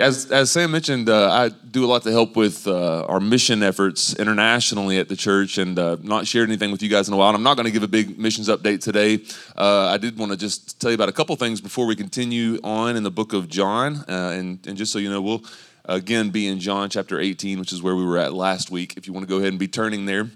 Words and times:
As, 0.00 0.30
as 0.32 0.50
Sam 0.50 0.70
mentioned, 0.70 1.10
uh, 1.10 1.30
I 1.30 1.48
do 1.48 1.84
a 1.84 1.88
lot 1.88 2.02
to 2.04 2.10
help 2.10 2.34
with 2.34 2.66
uh, 2.66 3.04
our 3.04 3.20
mission 3.20 3.62
efforts 3.62 4.14
internationally 4.14 4.98
at 4.98 5.08
the 5.08 5.16
church 5.16 5.58
and 5.58 5.78
uh, 5.78 5.98
not 6.02 6.26
shared 6.26 6.48
anything 6.48 6.72
with 6.72 6.82
you 6.82 6.88
guys 6.88 7.06
in 7.06 7.14
a 7.14 7.16
while. 7.18 7.28
And 7.28 7.36
I'm 7.36 7.42
not 7.42 7.56
going 7.56 7.66
to 7.66 7.72
give 7.72 7.82
a 7.82 7.88
big 7.88 8.18
missions 8.18 8.48
update 8.48 8.80
today. 8.80 9.22
Uh, 9.56 9.88
I 9.88 9.98
did 9.98 10.16
want 10.16 10.32
to 10.32 10.38
just 10.38 10.80
tell 10.80 10.90
you 10.90 10.94
about 10.94 11.10
a 11.10 11.12
couple 11.12 11.36
things 11.36 11.60
before 11.60 11.84
we 11.84 11.94
continue 11.94 12.58
on 12.64 12.96
in 12.96 13.02
the 13.02 13.10
book 13.10 13.34
of 13.34 13.48
John. 13.48 13.96
Uh, 14.08 14.34
and, 14.34 14.66
and 14.66 14.76
just 14.76 14.90
so 14.90 14.98
you 14.98 15.10
know, 15.10 15.20
we'll 15.20 15.44
again 15.84 16.30
be 16.30 16.46
in 16.46 16.60
John 16.60 16.88
chapter 16.88 17.20
18, 17.20 17.58
which 17.58 17.72
is 17.72 17.82
where 17.82 17.94
we 17.94 18.04
were 18.04 18.18
at 18.18 18.32
last 18.32 18.70
week. 18.70 18.94
If 18.96 19.06
you 19.06 19.12
want 19.12 19.26
to 19.26 19.28
go 19.28 19.36
ahead 19.36 19.50
and 19.50 19.58
be 19.58 19.68
turning 19.68 20.06
there 20.06 20.30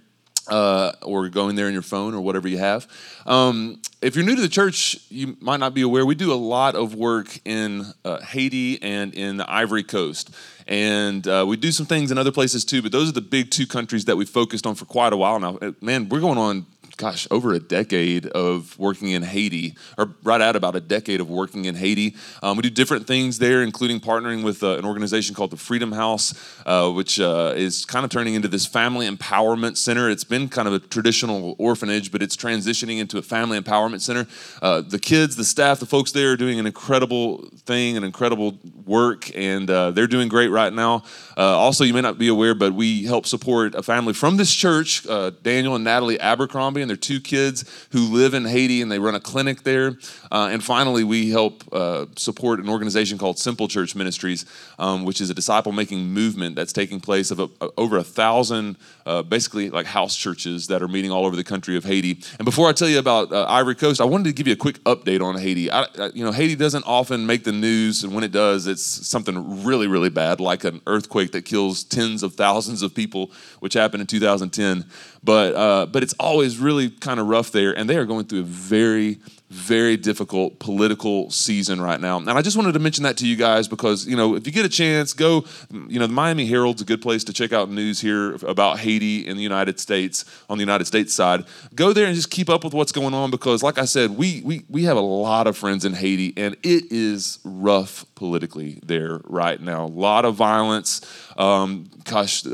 uh, 0.49 0.93
or 1.03 1.29
going 1.29 1.57
there 1.57 1.67
in 1.67 1.73
your 1.73 1.83
phone 1.83 2.15
or 2.15 2.21
whatever 2.21 2.49
you 2.49 2.59
have. 2.59 2.87
Um, 3.27 3.81
if 4.03 4.17
you're 4.17 4.25
new 4.25 4.37
to 4.37 4.43
the 4.43 4.49
church, 4.49 4.99
you 5.09 5.37
might 5.41 5.61
not 5.61 5.75
be 5.75 5.83
aware, 5.83 6.05
we 6.05 6.15
do 6.15 6.33
a 6.33 6.35
lot 6.35 6.75
of 6.75 6.95
work 6.95 7.39
in 7.45 7.87
uh, 8.05 8.21
Haiti 8.21 8.83
and 8.83 9.15
in 9.15 9.37
the 9.37 9.51
Ivory 9.51 9.83
Coast. 9.83 10.35
And 10.67 11.27
uh, 11.27 11.45
we 11.47 11.57
do 11.57 11.73
some 11.73 11.87
things 11.87 12.11
in 12.11 12.19
other 12.19 12.33
places 12.33 12.65
too, 12.65 12.83
but 12.83 12.93
those 12.93 13.09
are 13.09 13.13
the 13.13 13.21
big 13.21 13.51
two 13.51 13.67
countries 13.67 14.07
that 14.07 14.17
we 14.17 14.25
focused 14.25 14.67
on 14.67 14.75
for 14.75 14.85
quite 14.85 15.13
a 15.13 15.17
while 15.17 15.39
now. 15.39 15.59
Uh, 15.61 15.73
man, 15.81 16.09
we're 16.09 16.21
going 16.21 16.39
on 16.39 16.67
gosh, 16.97 17.27
over 17.31 17.53
a 17.53 17.59
decade 17.59 18.27
of 18.27 18.79
working 18.79 19.09
in 19.09 19.23
Haiti, 19.23 19.77
or 19.99 20.15
right 20.23 20.41
at 20.41 20.57
about 20.57 20.77
a 20.77 20.81
decade 20.81 21.21
of 21.21 21.29
working 21.29 21.65
in 21.65 21.75
Haiti. 21.75 22.15
Um, 22.43 22.57
we 22.57 22.63
do 22.63 22.71
different 22.71 23.07
things 23.07 23.39
there, 23.39 23.63
including 23.63 24.01
partnering 24.01 24.45
with 24.45 24.63
uh, 24.63 24.77
an 24.77 24.85
organization 24.85 25.35
called 25.35 25.51
the 25.51 25.57
Freedom 25.57 25.93
House, 25.93 26.35
uh, 26.67 26.91
which 26.91 27.19
uh, 27.19 27.53
is 27.57 27.85
kind 27.85 28.05
of 28.05 28.11
turning 28.11 28.35
into 28.35 28.49
this 28.49 28.67
family 28.67 29.09
empowerment 29.09 29.77
center. 29.77 30.09
It's 30.09 30.25
been 30.25 30.49
kind 30.49 30.69
of 30.69 30.75
a 30.75 30.79
traditional 30.79 31.57
orphanage, 31.59 32.13
but 32.13 32.23
it's 32.23 32.37
transitioning 32.37 32.99
into 32.99 33.19
a 33.19 33.23
family 33.23 33.61
empowerment 33.61 34.01
center. 34.01 34.27
Uh, 34.63 34.81
the 34.81 34.99
kids, 34.99 35.37
the 35.37 35.45
staff, 35.45 35.81
the 35.81 35.87
folks 35.87 36.13
there 36.13 36.33
are 36.33 36.37
doing 36.37 36.61
an 36.61 36.67
incredible 36.67 37.49
thing, 37.67 37.97
an 37.97 38.05
incredible 38.05 38.59
work, 38.85 39.31
and 39.37 39.69
uh, 39.69 39.91
they're 39.91 40.07
doing 40.07 40.29
great 40.29 40.49
right 40.49 40.73
now. 40.73 41.03
Uh, 41.37 41.59
also, 41.59 41.83
you 41.83 41.93
may 41.93 42.01
not 42.01 42.19
be 42.19 42.29
aware, 42.29 42.55
but 42.55 42.73
we 42.73 43.05
help 43.05 43.27
support 43.27 43.75
a 43.75 43.83
family 43.83 44.13
from 44.13 44.37
this 44.37 44.55
church, 44.55 45.05
Daniel 45.43 45.75
and 45.75 45.85
Natalie 45.85 46.21
Abercrombie 46.21 46.84
and 46.85 46.91
their 46.91 46.97
two 46.97 47.21
kids 47.21 47.65
who 47.91 48.13
live 48.13 48.35
in 48.35 48.45
Haiti 48.45 48.83
and 48.83 48.93
they 48.93 48.99
run 48.99 49.15
a 49.15 49.21
clinic 49.21 49.63
there. 49.63 49.99
Uh, 50.31 50.51
and 50.53 50.63
finally, 50.63 51.03
we 51.03 51.31
help 51.31 51.65
uh, 51.73 52.07
support 52.17 52.61
an 52.61 52.69
organization 52.69 53.19
called 53.19 53.39
Simple 53.39 53.67
Church 53.67 53.97
Ministries, 53.97 54.45
um, 54.79 55.05
which 55.05 55.21
is 55.21 55.31
a 55.31 55.35
disciple 55.35 55.73
making 55.73 56.07
movement 56.07 56.55
that's 56.57 56.73
taking 56.73 57.01
place 57.01 57.31
of 57.31 57.41
a, 57.41 57.49
over 57.79 57.97
a 57.97 58.05
thousand, 58.05 58.77
uh, 59.07 59.23
basically 59.23 59.71
like 59.71 59.87
house 59.87 60.15
churches 60.17 60.67
that 60.69 60.83
are 60.83 60.89
meeting 60.89 61.11
all 61.11 61.25
over 61.25 61.37
the 61.37 61.45
country 61.45 61.77
of 61.77 61.85
Haiti. 61.85 62.21
And 62.39 62.45
before 62.45 62.69
I 62.69 62.73
tell 62.73 62.89
you 62.89 62.99
about 62.99 63.33
uh, 63.33 63.47
Ivory 63.49 63.75
Coast, 63.75 64.01
I 64.01 64.05
wanted 64.05 64.25
to 64.25 64.33
give 64.33 64.47
you 64.47 64.53
a 64.53 64.57
quick 64.57 64.83
update 64.85 65.23
on 65.23 65.39
Haiti. 65.39 65.71
I, 65.71 65.87
I, 65.99 66.11
you 66.15 66.25
know, 66.25 66.33
Haiti 66.33 66.55
doesn't 66.55 66.85
often 66.87 67.27
make 67.27 67.45
the 67.45 67.53
news, 67.53 68.05
and 68.05 68.15
when 68.15 68.25
it 68.25 68.33
does, 68.33 68.67
it's 68.67 68.83
something 68.83 69.65
really, 69.65 69.87
really 69.87 70.11
bad, 70.11 70.41
like 70.41 70.65
an 70.65 70.83
earthquake 70.87 71.33
that 71.33 71.45
kills 71.45 71.83
tens 71.85 72.23
of 72.23 72.35
thousands 72.35 72.83
of 72.83 72.95
people, 72.95 73.31
which 73.61 73.75
happened 73.75 74.03
in 74.03 74.07
2010. 74.07 74.85
But 75.25 75.55
uh, 75.55 75.87
but 75.87 76.03
it's 76.03 76.15
always 76.21 76.59
really 76.59 76.91
kind 76.91 77.19
of 77.19 77.27
rough 77.27 77.51
there, 77.51 77.77
and 77.77 77.89
they 77.89 77.97
are 77.97 78.05
going 78.05 78.27
through 78.27 78.41
a 78.41 78.45
very 78.45 79.19
very 79.55 79.97
difficult 79.97 80.59
political 80.59 81.31
season 81.31 81.81
right 81.81 82.01
now. 82.01 82.17
And 82.17 82.29
I 82.29 82.43
just 82.43 82.57
wanted 82.57 82.73
to 82.73 82.81
mention 82.81 83.05
that 83.05 83.17
to 83.19 83.27
you 83.27 83.37
guys 83.37 83.69
because, 83.69 84.05
you 84.05 84.17
know, 84.17 84.35
if 84.35 84.47
you 84.47 84.53
get 84.53 84.67
a 84.67 84.69
chance, 84.69 85.13
go, 85.13 85.45
you 85.71 86.01
know, 86.01 86.09
the 86.09 86.13
Miami 86.13 86.47
Herald's 86.47 86.83
a 86.83 86.85
good 86.85 87.01
place 87.01 87.23
to 87.25 87.33
check 87.33 87.53
out 87.53 87.71
news 87.71 88.01
here 88.01 88.35
about 88.47 88.81
Haiti 88.81 89.27
in 89.27 89.37
the 89.37 89.43
United 89.45 89.79
States, 89.79 90.25
on 90.51 90.59
the 90.59 90.63
United 90.63 90.87
States 90.87 91.15
side. 91.15 91.45
Go 91.75 91.93
there 91.93 92.07
and 92.07 92.17
just 92.17 92.31
keep 92.31 92.51
up 92.51 92.65
with 92.65 92.75
what's 92.75 92.91
going 92.91 93.15
on 93.15 93.31
because, 93.31 93.63
like 93.63 93.79
I 93.79 93.85
said, 93.85 94.11
we, 94.11 94.43
we, 94.45 94.65
we 94.69 94.85
have 94.85 94.97
a 94.97 95.01
lot 95.01 95.47
of 95.47 95.57
friends 95.57 95.85
in 95.85 95.93
Haiti 95.93 96.35
and 96.37 96.57
it 96.65 96.91
is 96.91 97.39
rough 97.45 98.05
politically 98.15 98.81
there 98.85 99.21
right 99.25 99.61
now. 99.61 99.85
A 99.85 99.87
lot 99.87 100.25
of 100.25 100.35
violence. 100.35 101.01
Um, 101.37 101.91
gosh, 102.05 102.45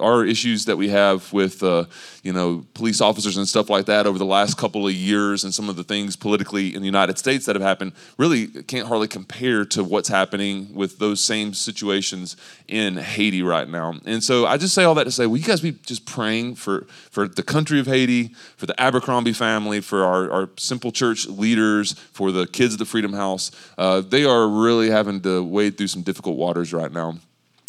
our 0.00 0.24
issues 0.24 0.66
that 0.66 0.76
we 0.76 0.88
have 0.88 1.32
with, 1.32 1.62
uh, 1.62 1.84
you 2.22 2.32
know, 2.32 2.64
police 2.74 3.00
officers 3.00 3.36
and 3.36 3.48
stuff 3.48 3.68
like 3.70 3.86
that 3.86 4.06
over 4.06 4.18
the 4.18 4.26
last 4.26 4.56
couple 4.56 4.86
of 4.86 4.92
years 4.92 5.44
and 5.44 5.52
some 5.52 5.68
of 5.68 5.76
the 5.76 5.84
things 5.84 6.16
politically 6.16 6.74
in 6.74 6.80
the 6.80 6.86
United 6.86 7.18
States 7.18 7.46
that 7.46 7.56
have 7.56 7.62
happened 7.62 7.92
really 8.16 8.46
can't 8.46 8.86
hardly 8.86 9.08
compare 9.08 9.64
to 9.64 9.82
what's 9.82 10.08
happening 10.08 10.72
with 10.74 10.98
those 10.98 11.24
same 11.24 11.54
situations 11.54 12.36
in 12.68 12.96
Haiti 12.96 13.42
right 13.42 13.68
now. 13.68 13.94
And 14.04 14.22
so 14.22 14.46
I 14.46 14.56
just 14.56 14.74
say 14.74 14.84
all 14.84 14.94
that 14.94 15.04
to 15.04 15.10
say, 15.10 15.26
will 15.26 15.38
you 15.38 15.44
guys 15.44 15.60
be 15.60 15.72
just 15.72 16.06
praying 16.06 16.56
for, 16.56 16.86
for 17.10 17.26
the 17.26 17.42
country 17.42 17.80
of 17.80 17.86
Haiti, 17.86 18.34
for 18.56 18.66
the 18.66 18.80
Abercrombie 18.80 19.32
family, 19.32 19.80
for 19.80 20.04
our, 20.04 20.30
our 20.30 20.50
simple 20.56 20.92
church 20.92 21.26
leaders, 21.26 21.94
for 22.12 22.30
the 22.30 22.46
kids 22.46 22.74
of 22.74 22.78
the 22.78 22.84
Freedom 22.84 23.12
House. 23.12 23.50
Uh, 23.76 24.00
they 24.00 24.24
are 24.24 24.48
really 24.48 24.90
having 24.90 25.17
to 25.22 25.42
wade 25.42 25.76
through 25.76 25.88
some 25.88 26.02
difficult 26.02 26.36
waters 26.36 26.72
right 26.72 26.92
now. 26.92 27.18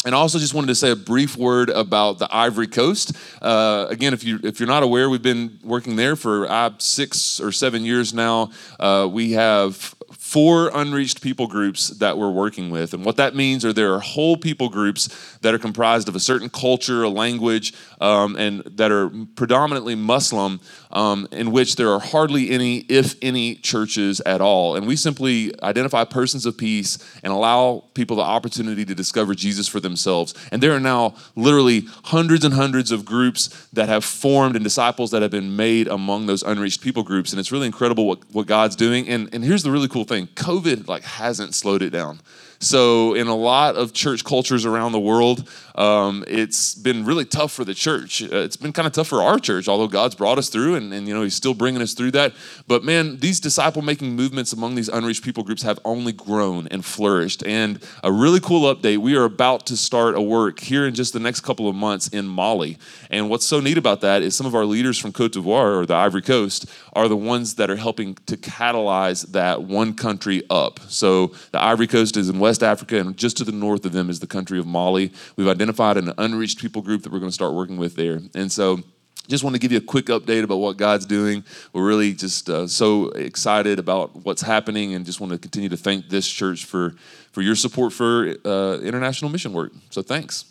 And 0.04 0.14
also 0.14 0.38
just 0.38 0.54
wanted 0.54 0.68
to 0.68 0.74
say 0.74 0.90
a 0.90 0.96
brief 0.96 1.36
word 1.36 1.68
about 1.68 2.18
the 2.18 2.28
Ivory 2.34 2.68
Coast. 2.68 3.14
Uh, 3.42 3.86
again, 3.90 4.14
if 4.14 4.24
you 4.24 4.40
if 4.42 4.58
you're 4.58 4.66
not 4.66 4.82
aware, 4.82 5.10
we've 5.10 5.20
been 5.20 5.58
working 5.62 5.96
there 5.96 6.16
for 6.16 6.50
uh, 6.50 6.72
six 6.78 7.38
or 7.38 7.52
seven 7.52 7.84
years 7.84 8.14
now. 8.14 8.50
Uh, 8.78 9.06
we 9.12 9.32
have 9.32 9.94
four 10.30 10.70
unreached 10.74 11.20
people 11.20 11.48
groups 11.48 11.88
that 11.88 12.16
we're 12.16 12.30
working 12.30 12.70
with. 12.70 12.94
And 12.94 13.04
what 13.04 13.16
that 13.16 13.34
means 13.34 13.64
are 13.64 13.72
there 13.72 13.92
are 13.94 13.98
whole 13.98 14.36
people 14.36 14.68
groups 14.68 15.08
that 15.40 15.52
are 15.52 15.58
comprised 15.58 16.08
of 16.08 16.14
a 16.14 16.20
certain 16.20 16.48
culture, 16.48 17.02
a 17.02 17.08
language, 17.08 17.74
um, 18.00 18.36
and 18.36 18.62
that 18.76 18.92
are 18.92 19.10
predominantly 19.34 19.96
Muslim, 19.96 20.60
um, 20.92 21.26
in 21.32 21.50
which 21.50 21.74
there 21.74 21.90
are 21.90 21.98
hardly 21.98 22.50
any, 22.50 22.78
if 22.88 23.16
any, 23.22 23.56
churches 23.56 24.20
at 24.20 24.40
all. 24.40 24.76
And 24.76 24.86
we 24.86 24.94
simply 24.94 25.52
identify 25.64 26.04
persons 26.04 26.46
of 26.46 26.56
peace 26.56 26.98
and 27.24 27.32
allow 27.32 27.82
people 27.94 28.16
the 28.16 28.22
opportunity 28.22 28.84
to 28.84 28.94
discover 28.94 29.34
Jesus 29.34 29.66
for 29.66 29.80
themselves. 29.80 30.32
And 30.52 30.62
there 30.62 30.72
are 30.72 30.80
now 30.80 31.16
literally 31.34 31.86
hundreds 32.04 32.44
and 32.44 32.54
hundreds 32.54 32.92
of 32.92 33.04
groups 33.04 33.66
that 33.72 33.88
have 33.88 34.04
formed 34.04 34.54
and 34.54 34.62
disciples 34.62 35.10
that 35.10 35.22
have 35.22 35.32
been 35.32 35.56
made 35.56 35.88
among 35.88 36.26
those 36.26 36.44
unreached 36.44 36.82
people 36.82 37.02
groups. 37.02 37.32
And 37.32 37.40
it's 37.40 37.50
really 37.50 37.66
incredible 37.66 38.06
what, 38.06 38.20
what 38.30 38.46
God's 38.46 38.76
doing. 38.76 39.08
And, 39.08 39.28
and 39.34 39.42
here's 39.42 39.64
the 39.64 39.72
really 39.72 39.88
cool 39.88 40.04
thing 40.04 40.19
COVID 40.28 40.88
like 40.88 41.02
hasn't 41.02 41.54
slowed 41.54 41.82
it 41.82 41.90
down. 41.90 42.20
So, 42.62 43.14
in 43.14 43.26
a 43.26 43.34
lot 43.34 43.76
of 43.76 43.94
church 43.94 44.22
cultures 44.22 44.66
around 44.66 44.92
the 44.92 45.00
world, 45.00 45.48
um, 45.76 46.24
it's 46.28 46.74
been 46.74 47.06
really 47.06 47.24
tough 47.24 47.52
for 47.52 47.64
the 47.64 47.72
church. 47.72 48.22
Uh, 48.22 48.36
it's 48.36 48.58
been 48.58 48.74
kind 48.74 48.86
of 48.86 48.92
tough 48.92 49.08
for 49.08 49.22
our 49.22 49.38
church, 49.38 49.66
although 49.66 49.88
God's 49.88 50.14
brought 50.14 50.36
us 50.36 50.50
through 50.50 50.74
and, 50.74 50.92
and 50.92 51.08
you 51.08 51.14
know, 51.14 51.22
He's 51.22 51.34
still 51.34 51.54
bringing 51.54 51.80
us 51.80 51.94
through 51.94 52.10
that. 52.10 52.34
But 52.68 52.84
man, 52.84 53.16
these 53.16 53.40
disciple 53.40 53.80
making 53.80 54.14
movements 54.14 54.52
among 54.52 54.74
these 54.74 54.90
unreached 54.90 55.24
people 55.24 55.42
groups 55.42 55.62
have 55.62 55.78
only 55.86 56.12
grown 56.12 56.68
and 56.68 56.84
flourished. 56.84 57.42
And 57.46 57.82
a 58.04 58.12
really 58.12 58.40
cool 58.40 58.72
update 58.74 58.98
we 58.98 59.16
are 59.16 59.24
about 59.24 59.64
to 59.68 59.76
start 59.76 60.14
a 60.14 60.20
work 60.20 60.60
here 60.60 60.86
in 60.86 60.94
just 60.94 61.14
the 61.14 61.20
next 61.20 61.40
couple 61.40 61.66
of 61.66 61.74
months 61.74 62.08
in 62.08 62.26
Mali. 62.26 62.76
And 63.08 63.30
what's 63.30 63.46
so 63.46 63.60
neat 63.60 63.78
about 63.78 64.02
that 64.02 64.20
is 64.20 64.36
some 64.36 64.46
of 64.46 64.54
our 64.54 64.66
leaders 64.66 64.98
from 64.98 65.12
Cote 65.12 65.32
d'Ivoire 65.32 65.80
or 65.80 65.86
the 65.86 65.94
Ivory 65.94 66.20
Coast 66.20 66.66
are 66.92 67.08
the 67.08 67.16
ones 67.16 67.54
that 67.54 67.70
are 67.70 67.76
helping 67.76 68.16
to 68.26 68.36
catalyze 68.36 69.32
that 69.32 69.62
one 69.62 69.94
country 69.94 70.42
up. 70.50 70.78
So 70.88 71.28
the 71.52 71.62
Ivory 71.62 71.86
Coast 71.86 72.18
is 72.18 72.28
in 72.28 72.38
West 72.38 72.49
West 72.50 72.64
Africa, 72.64 72.98
and 72.98 73.16
just 73.16 73.36
to 73.36 73.44
the 73.44 73.52
north 73.52 73.86
of 73.86 73.92
them 73.92 74.10
is 74.10 74.18
the 74.18 74.26
country 74.26 74.58
of 74.58 74.66
Mali. 74.66 75.12
We've 75.36 75.46
identified 75.46 75.96
an 75.96 76.12
unreached 76.18 76.58
people 76.58 76.82
group 76.82 77.04
that 77.04 77.12
we're 77.12 77.20
going 77.20 77.30
to 77.30 77.32
start 77.42 77.54
working 77.54 77.76
with 77.76 77.94
there. 77.94 78.18
And 78.34 78.50
so, 78.50 78.80
just 79.28 79.44
want 79.44 79.54
to 79.54 79.60
give 79.60 79.70
you 79.70 79.78
a 79.78 79.80
quick 79.94 80.06
update 80.06 80.42
about 80.42 80.56
what 80.56 80.76
God's 80.76 81.06
doing. 81.06 81.44
We're 81.72 81.86
really 81.86 82.12
just 82.12 82.50
uh, 82.50 82.66
so 82.66 83.10
excited 83.10 83.78
about 83.78 84.24
what's 84.24 84.42
happening, 84.42 84.94
and 84.94 85.06
just 85.06 85.20
want 85.20 85.32
to 85.32 85.38
continue 85.38 85.68
to 85.68 85.76
thank 85.76 86.08
this 86.08 86.28
church 86.28 86.64
for 86.64 86.96
for 87.30 87.40
your 87.40 87.54
support 87.54 87.92
for 87.92 88.34
uh, 88.44 88.80
international 88.80 89.30
mission 89.30 89.52
work. 89.52 89.70
So 89.90 90.02
thanks. 90.02 90.46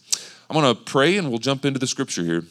I'm 0.49 0.55
going 0.55 0.73
to 0.73 0.81
pray, 0.81 1.17
and 1.17 1.27
we'll 1.27 1.39
jump 1.39 1.65
into 1.65 1.79
the 1.79 1.87
scripture 1.87 2.23
here. 2.23 2.45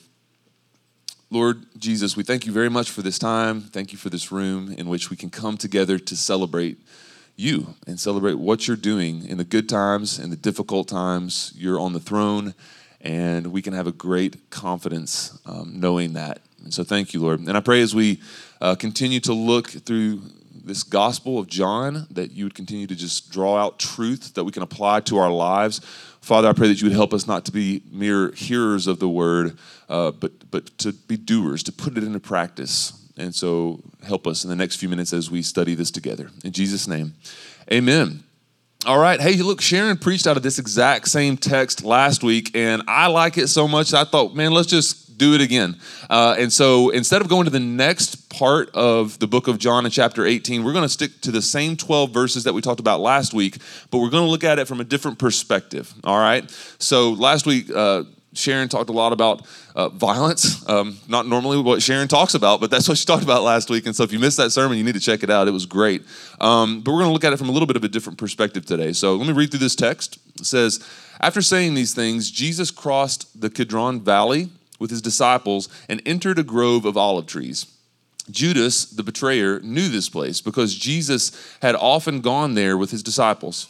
Lord 1.31 1.65
Jesus, 1.79 2.19
we 2.19 2.23
thank 2.23 2.45
you 2.45 2.53
very 2.53 2.69
much 2.69 2.91
for 2.91 3.01
this 3.01 3.19
time. 3.19 3.63
Thank 3.63 3.93
you 3.93 3.99
for 3.99 4.11
this 4.11 4.31
room 4.31 4.75
in 4.77 4.91
which 4.91 5.09
we 5.09 5.17
can 5.17 5.31
come 5.31 5.57
together 5.57 5.99
to 5.99 6.17
celebrate 6.17 6.77
you 7.39 7.75
and 7.87 7.99
celebrate 7.99 8.35
what 8.35 8.67
you're 8.67 8.77
doing 8.77 9.27
in 9.27 9.39
the 9.39 9.45
good 9.45 9.69
times 9.69 10.19
and 10.19 10.33
the 10.33 10.37
difficult 10.37 10.89
times. 10.89 11.53
You're 11.57 11.79
on 11.79 11.93
the 11.93 12.01
throne, 12.01 12.55
and 13.01 13.49
we 13.53 13.63
can 13.63 13.73
have 13.73 13.87
a 13.87 13.93
great 13.93 14.51
confidence 14.51 15.39
um, 15.47 15.79
knowing 15.79 16.15
that. 16.15 16.41
And 16.63 16.75
so, 16.75 16.83
thank 16.83 17.15
you, 17.15 17.21
Lord. 17.21 17.41
And 17.41 17.57
I 17.57 17.61
pray 17.61 17.81
as 17.81 17.95
we 17.95 18.21
uh, 18.61 18.75
continue 18.75 19.21
to 19.21 19.33
look 19.33 19.69
through 19.69 20.21
this 20.65 20.83
Gospel 20.83 21.39
of 21.39 21.47
John, 21.47 22.07
that 22.11 22.33
you 22.33 22.45
would 22.45 22.55
continue 22.55 22.87
to 22.87 22.95
just 22.95 23.31
draw 23.31 23.57
out 23.57 23.79
truth 23.79 24.35
that 24.35 24.45
we 24.45 24.53
can 24.53 24.63
apply 24.63 25.01
to 25.01 25.17
our 25.19 25.31
lives. 25.31 25.81
Father, 26.21 26.49
I 26.49 26.53
pray 26.53 26.69
that 26.69 26.81
you 26.81 26.89
would 26.89 26.97
help 26.97 27.15
us 27.15 27.27
not 27.27 27.47
to 27.47 27.53
be 27.53 27.83
mere 27.91 28.33
hearers 28.33 28.87
of 28.87 28.99
the 28.99 29.09
word, 29.09 29.57
uh, 29.89 30.11
but, 30.11 30.51
but 30.51 30.77
to 30.79 30.93
be 30.93 31.17
doers, 31.17 31.63
to 31.63 31.73
put 31.73 31.97
it 31.97 32.05
into 32.05 32.21
practice. 32.21 32.93
And 33.19 33.35
so 33.35 33.81
help 34.07 34.27
us 34.27 34.45
in 34.45 34.51
the 34.51 34.57
next 34.57 34.77
few 34.77 34.89
minutes 34.89 35.13
as 35.13 35.31
we 35.31 35.43
study 35.43 35.75
this 35.75 35.91
together. 35.91 36.31
In 36.45 36.53
Jesus' 36.53 36.87
name, 36.87 37.15
amen. 37.71 38.23
All 38.87 38.99
right. 38.99 39.21
Hey, 39.21 39.35
look, 39.37 39.61
Sharon 39.61 39.97
preached 39.97 40.27
out 40.27 40.37
of 40.37 40.45
this 40.45 40.61
exact 40.61 41.09
same 41.09 41.37
text 41.37 41.83
last 41.83 42.23
week, 42.23 42.53
and 42.55 42.83
I 42.87 43.09
like 43.09 43.37
it 43.37 43.49
so 43.49 43.67
much 43.67 43.93
I 43.93 44.05
thought, 44.05 44.37
man, 44.37 44.53
let's 44.53 44.69
just 44.69 45.19
do 45.19 45.35
it 45.35 45.41
again. 45.41 45.77
Uh, 46.09 46.37
and 46.39 46.53
so 46.53 46.91
instead 46.91 47.21
of 47.21 47.29
going 47.29 47.45
to 47.45 47.51
the 47.51 47.59
next 47.59 48.31
part 48.31 48.71
of 48.75 49.19
the 49.19 49.27
book 49.27 49.49
of 49.49 49.59
John 49.59 49.85
in 49.85 49.91
chapter 49.91 50.25
18, 50.25 50.63
we're 50.63 50.73
going 50.73 50.85
to 50.85 50.89
stick 50.89 51.21
to 51.23 51.33
the 51.33 51.43
same 51.43 51.77
12 51.77 52.11
verses 52.13 52.45
that 52.45 52.55
we 52.55 52.61
talked 52.61 52.79
about 52.79 53.01
last 53.01 53.35
week, 53.35 53.59
but 53.91 53.99
we're 53.99 54.11
going 54.11 54.25
to 54.25 54.31
look 54.31 54.45
at 54.45 54.61
it 54.61 54.69
from 54.69 54.81
a 54.81 54.85
different 54.85 55.19
perspective. 55.19 55.93
All 56.05 56.19
right. 56.19 56.49
So 56.79 57.11
last 57.11 57.47
week, 57.47 57.69
uh, 57.75 58.05
Sharon 58.39 58.69
talked 58.69 58.89
a 58.89 58.93
lot 58.93 59.13
about 59.13 59.45
uh, 59.75 59.89
violence. 59.89 60.67
Um, 60.69 60.99
not 61.09 61.27
normally 61.27 61.61
what 61.61 61.83
Sharon 61.83 62.09
talks 62.09 62.35
about, 62.35 62.61
but 62.61 62.71
that's 62.71 62.89
what 62.89 62.99
she 62.99 63.05
talked 63.05 63.25
about 63.25 63.43
last 63.43 63.71
week. 63.71 63.87
And 63.87 63.95
so 63.95 64.05
if 64.05 64.13
you 64.13 64.19
missed 64.19 64.37
that 64.37 64.51
sermon, 64.51 64.79
you 64.79 64.85
need 64.85 64.95
to 64.95 65.01
check 65.01 65.23
it 65.23 65.31
out. 65.31 65.49
It 65.49 65.53
was 65.53 65.67
great. 65.67 66.03
Um, 66.41 66.81
but 66.81 66.93
we're 66.93 66.99
going 66.99 67.09
to 67.09 67.13
look 67.13 67.25
at 67.25 67.33
it 67.33 67.39
from 67.39 67.49
a 67.49 67.53
little 67.53 67.67
bit 67.67 67.77
of 67.77 67.85
a 67.85 67.89
different 67.89 68.19
perspective 68.19 68.65
today. 68.65 68.93
So 68.93 69.17
let 69.17 69.27
me 69.27 69.33
read 69.33 69.51
through 69.51 69.61
this 69.61 69.75
text. 69.75 70.19
It 70.39 70.47
says, 70.47 70.85
After 71.21 71.43
saying 71.43 71.75
these 71.75 71.95
things, 71.95 72.31
Jesus 72.31 72.71
crossed 72.71 73.41
the 73.41 73.51
Kidron 73.51 74.01
Valley 74.01 74.51
with 74.79 74.91
his 74.91 75.03
disciples 75.03 75.69
and 75.89 76.01
entered 76.07 76.39
a 76.39 76.45
grove 76.45 76.85
of 76.85 76.97
olive 76.97 77.27
trees. 77.27 77.67
Judas, 78.31 78.85
the 78.85 79.03
betrayer, 79.03 79.59
knew 79.61 79.89
this 79.89 80.09
place 80.09 80.41
because 80.41 80.75
Jesus 80.75 81.57
had 81.63 81.75
often 81.75 82.21
gone 82.21 82.55
there 82.55 82.77
with 82.77 82.91
his 82.91 83.03
disciples 83.03 83.69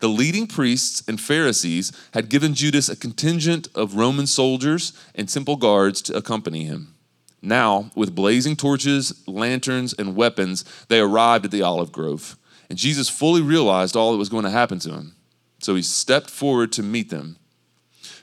the 0.00 0.08
leading 0.08 0.46
priests 0.46 1.02
and 1.06 1.20
Pharisees 1.20 1.92
had 2.12 2.28
given 2.28 2.54
Judas 2.54 2.88
a 2.88 2.96
contingent 2.96 3.68
of 3.74 3.96
Roman 3.96 4.26
soldiers 4.26 4.92
and 5.14 5.28
temple 5.28 5.56
guards 5.56 6.02
to 6.02 6.16
accompany 6.16 6.64
him. 6.64 6.94
Now, 7.42 7.90
with 7.94 8.14
blazing 8.14 8.56
torches, 8.56 9.22
lanterns, 9.26 9.94
and 9.94 10.16
weapons, 10.16 10.64
they 10.88 11.00
arrived 11.00 11.46
at 11.46 11.50
the 11.50 11.62
olive 11.62 11.92
grove. 11.92 12.36
And 12.68 12.78
Jesus 12.78 13.08
fully 13.08 13.40
realized 13.40 13.96
all 13.96 14.12
that 14.12 14.18
was 14.18 14.28
going 14.28 14.44
to 14.44 14.50
happen 14.50 14.78
to 14.80 14.92
him. 14.92 15.14
So 15.58 15.74
he 15.74 15.82
stepped 15.82 16.30
forward 16.30 16.72
to 16.72 16.82
meet 16.82 17.10
them. 17.10 17.36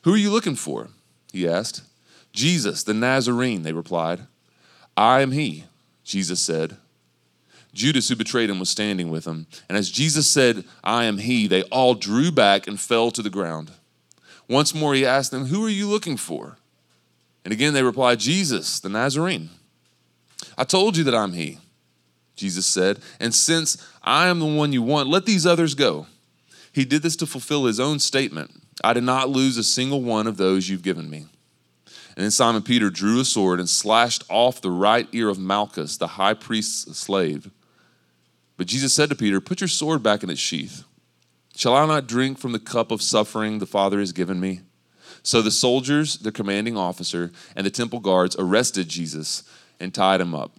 Who 0.03 0.13
are 0.13 0.17
you 0.17 0.31
looking 0.31 0.55
for? 0.55 0.89
He 1.31 1.47
asked. 1.47 1.83
Jesus, 2.31 2.83
the 2.83 2.93
Nazarene, 2.93 3.63
they 3.63 3.73
replied. 3.73 4.21
I 4.95 5.21
am 5.21 5.31
he, 5.31 5.65
Jesus 6.03 6.39
said. 6.39 6.77
Judas, 7.77 8.09
who 8.09 8.15
betrayed 8.15 8.49
him, 8.49 8.59
was 8.59 8.69
standing 8.69 9.09
with 9.09 9.25
him. 9.25 9.47
And 9.69 9.77
as 9.77 9.89
Jesus 9.89 10.29
said, 10.29 10.65
I 10.83 11.05
am 11.05 11.19
he, 11.19 11.47
they 11.47 11.63
all 11.63 11.93
drew 11.93 12.31
back 12.31 12.67
and 12.67 12.79
fell 12.79 13.11
to 13.11 13.21
the 13.21 13.29
ground. 13.29 13.71
Once 14.49 14.73
more, 14.73 14.93
he 14.93 15.05
asked 15.05 15.31
them, 15.31 15.45
Who 15.45 15.63
are 15.65 15.69
you 15.69 15.87
looking 15.87 16.17
for? 16.17 16.57
And 17.45 17.53
again, 17.53 17.73
they 17.73 17.83
replied, 17.83 18.19
Jesus, 18.19 18.79
the 18.79 18.89
Nazarene. 18.89 19.49
I 20.57 20.63
told 20.63 20.97
you 20.97 21.03
that 21.05 21.15
I'm 21.15 21.33
he, 21.33 21.59
Jesus 22.35 22.65
said. 22.65 22.99
And 23.19 23.33
since 23.33 23.85
I 24.03 24.27
am 24.27 24.39
the 24.39 24.45
one 24.45 24.73
you 24.73 24.81
want, 24.81 25.07
let 25.07 25.25
these 25.25 25.45
others 25.45 25.75
go. 25.75 26.07
He 26.73 26.83
did 26.83 27.03
this 27.03 27.15
to 27.17 27.25
fulfill 27.25 27.65
his 27.65 27.79
own 27.79 27.99
statement 27.99 28.51
I 28.83 28.93
did 28.93 29.03
not 29.03 29.29
lose 29.29 29.57
a 29.57 29.63
single 29.63 30.03
one 30.03 30.27
of 30.27 30.37
those 30.37 30.69
you've 30.69 30.83
given 30.83 31.09
me. 31.09 31.25
And 32.15 32.23
then 32.23 32.31
Simon 32.31 32.61
Peter 32.61 32.89
drew 32.89 33.19
a 33.19 33.25
sword 33.25 33.59
and 33.59 33.69
slashed 33.69 34.23
off 34.29 34.61
the 34.61 34.71
right 34.71 35.07
ear 35.11 35.29
of 35.29 35.39
Malchus, 35.39 35.97
the 35.97 36.07
high 36.07 36.33
priest's 36.33 36.97
slave. 36.97 37.49
But 38.57 38.67
Jesus 38.67 38.93
said 38.93 39.09
to 39.09 39.15
Peter, 39.15 39.39
Put 39.39 39.61
your 39.61 39.67
sword 39.67 40.03
back 40.03 40.23
in 40.23 40.29
its 40.29 40.41
sheath. 40.41 40.83
Shall 41.55 41.75
I 41.75 41.85
not 41.85 42.07
drink 42.07 42.37
from 42.37 42.51
the 42.51 42.59
cup 42.59 42.91
of 42.91 43.01
suffering 43.01 43.59
the 43.59 43.65
Father 43.65 43.99
has 43.99 44.11
given 44.11 44.39
me? 44.39 44.61
So 45.23 45.41
the 45.41 45.51
soldiers, 45.51 46.17
the 46.17 46.31
commanding 46.31 46.77
officer, 46.77 47.31
and 47.55 47.65
the 47.65 47.71
temple 47.71 47.99
guards 47.99 48.35
arrested 48.37 48.87
Jesus 48.87 49.43
and 49.79 49.93
tied 49.93 50.21
him 50.21 50.35
up. 50.35 50.51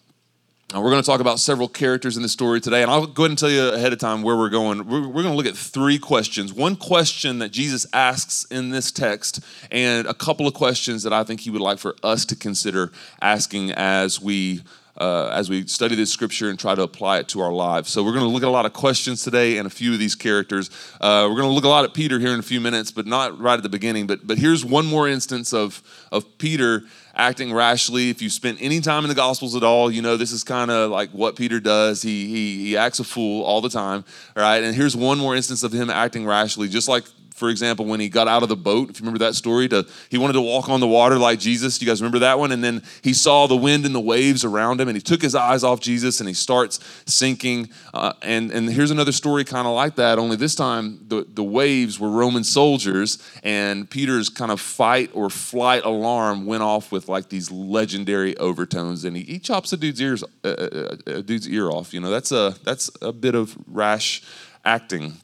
Now, 0.73 0.83
we're 0.83 0.91
going 0.91 1.03
to 1.03 1.07
talk 1.07 1.21
about 1.21 1.39
several 1.39 1.67
characters 1.67 2.19
in 2.19 2.23
the 2.23 2.29
story 2.29 2.61
today, 2.61 2.83
and 2.83 2.91
I'll 2.91 3.07
go 3.07 3.23
ahead 3.23 3.31
and 3.31 3.39
tell 3.39 3.49
you 3.49 3.69
ahead 3.69 3.95
of 3.95 3.99
time 3.99 4.21
where 4.21 4.37
we're 4.37 4.51
going. 4.51 4.87
We're, 4.87 5.07
we're, 5.09 5.23
going 5.23 5.33
to 5.33 5.35
look 5.35 5.47
at 5.47 5.57
three 5.57 5.99
questions. 5.99 6.53
One 6.53 6.77
question 6.77 7.39
that 7.39 7.53
Jesus 7.53 7.87
asks 7.95 8.45
in 8.51 8.69
this 8.69 8.93
text, 8.93 9.41
and 9.71 10.07
a 10.07 10.13
couple 10.13 10.47
of 10.47 10.53
questions 10.53 11.05
that 11.05 11.13
I 11.15 11.25
think 11.25 11.41
he 11.41 11.51
would 11.51 11.63
like 11.63 11.79
for 11.79 11.97
us 12.03 12.27
to 12.27 12.37
consider 12.37 12.93
asking 13.23 13.73
as 13.73 14.21
we 14.21 14.61
uh, 14.99 15.31
as 15.33 15.49
we 15.49 15.67
study 15.67 15.95
this 15.95 16.13
scripture 16.13 16.51
and 16.51 16.59
try 16.59 16.75
to 16.75 16.83
apply 16.83 17.19
it 17.19 17.29
to 17.29 17.41
our 17.41 17.53
lives. 17.53 17.91
So, 17.91 18.03
we're 18.03 18.13
going 18.13 18.25
to 18.25 18.31
look 18.31 18.43
at 18.43 18.49
a 18.49 18.51
lot 18.51 18.67
of 18.67 18.73
questions 18.73 19.23
today 19.23 19.59
and 19.59 19.67
a 19.67 19.71
few 19.71 19.93
of 19.93 19.99
these 19.99 20.15
characters. 20.15 20.71
Uh, 21.01 21.27
we're 21.29 21.37
going 21.37 21.49
to 21.49 21.55
look 21.55 21.65
a 21.65 21.69
lot 21.69 21.85
at 21.85 21.95
Peter 21.95 22.19
here 22.19 22.33
in 22.33 22.39
a 22.39 22.43
few 22.43 22.61
minutes, 22.61 22.91
but 22.91 23.07
not 23.07 23.39
right 23.39 23.57
at 23.57 23.63
the 23.63 23.69
beginning. 23.69 24.07
But, 24.07 24.27
but 24.27 24.39
here's 24.39 24.65
one 24.65 24.87
more 24.87 25.09
instance 25.09 25.53
of, 25.53 25.83
of 26.13 26.39
Peter 26.39 26.83
acting 27.19 27.53
rashly. 27.53 28.11
If 28.11 28.23
you 28.23 28.31
spent 28.31 28.59
any 28.61 28.81
time 28.81 29.05
in 29.05 29.09
the 29.09 29.15
Gospels 29.15 29.57
at 29.57 29.65
all, 29.65 29.91
you 29.91 30.01
know 30.01 30.17
this 30.17 30.33
is 30.33 30.45
kind 30.45 30.71
of 30.71 30.91
like 30.91 31.11
what 31.11 31.37
Peter 31.37 31.61
does. 31.61 32.01
He, 32.01 32.27
he, 32.29 32.65
he 32.65 32.77
acts 32.77 33.01
a 33.01 33.05
fool 33.05 33.43
all 33.43 33.61
the 33.61 33.69
time, 33.69 34.05
all 34.37 34.43
right? 34.43 34.63
And 34.63 34.75
here's 34.75 34.97
one 34.97 35.19
more 35.19 35.35
instance 35.35 35.63
of 35.63 35.73
him 35.73 35.91
acting 35.91 36.25
rashly, 36.25 36.69
just 36.69 36.89
like 36.89 37.05
for 37.39 37.49
example, 37.49 37.87
when 37.87 38.01
he 38.01 38.09
got 38.09 38.29
out 38.29 38.43
of 38.43 38.49
the 38.49 38.57
boat, 38.57 38.91
if 38.91 38.99
you 38.99 39.05
remember 39.05 39.25
that 39.25 39.35
story, 39.35 39.69
to, 39.69 39.87
he 40.11 40.19
wanted 40.19 40.35
to 40.35 40.41
walk 40.41 40.69
on 40.69 40.81
the 40.81 40.87
water 40.87 41.17
like 41.17 41.39
Jesus. 41.39 41.79
Do 41.79 41.85
you 41.85 41.91
guys 41.91 42.03
remember 42.03 42.19
that 42.19 42.39
one? 42.39 42.53
And 42.53 42.63
then 42.63 42.83
he 43.03 43.15
saw 43.15 43.47
the 43.47 43.57
wind 43.57 43.87
and 43.87 43.95
the 43.95 44.01
waves 44.01 44.45
around 44.45 44.81
him, 44.81 44.89
and 44.89 44.97
he 44.97 45.01
took 45.01 45.23
his 45.23 45.35
eyes 45.35 45.63
off 45.65 45.81
Jesus 45.81 46.21
and 46.21 46.29
he 46.29 46.35
starts 46.35 46.81
sinking. 47.07 47.71
Uh, 47.95 48.13
and, 48.23 48.51
and 48.51 48.69
here's 48.69 48.91
another 48.91 49.13
story 49.13 49.45
kind 49.45 49.67
of 49.67 49.75
like 49.75 49.95
that, 49.97 50.19
only 50.19 50.37
this 50.37 50.55
time 50.55 50.99
the, 51.07 51.25
the 51.33 51.45
waves 51.45 52.01
were 52.01 52.11
Roman 52.11 52.45
soldiers, 52.45 53.19
and 53.43 53.89
Peter's 53.89 54.29
kind 54.29 54.51
of 54.51 54.61
fight 54.61 55.11
or 55.15 55.31
flight 55.31 55.85
alarm 55.85 56.47
went 56.47 56.63
off 56.63 56.91
with 56.91 57.09
like 57.09 57.29
these 57.29 57.51
legendary 57.51 58.37
overtones, 58.39 59.05
and 59.05 59.17
he, 59.17 59.23
he 59.23 59.39
chops 59.39 59.73
a 59.73 59.77
dude's 59.77 60.01
ears, 60.01 60.25
uh, 60.45 60.49
uh, 60.49 60.97
a 61.07 61.23
dude's 61.23 61.49
ear 61.49 61.71
off. 61.71 61.95
You 61.95 62.01
know, 62.01 62.11
that's 62.11 62.33
a, 62.33 62.57
that's 62.65 62.91
a 63.01 63.13
bit 63.13 63.35
of 63.35 63.57
rash 63.67 64.23
acting. 64.65 65.15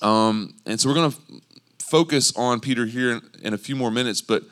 Um, 0.00 0.54
and 0.64 0.80
so 0.80 0.88
we're 0.88 0.94
going 0.94 1.10
to 1.10 1.18
focus 1.90 2.32
on 2.36 2.60
Peter 2.60 2.86
here 2.86 3.12
in, 3.12 3.22
in 3.42 3.54
a 3.54 3.58
few 3.58 3.76
more 3.76 3.90
minutes, 3.90 4.20
but 4.20 4.42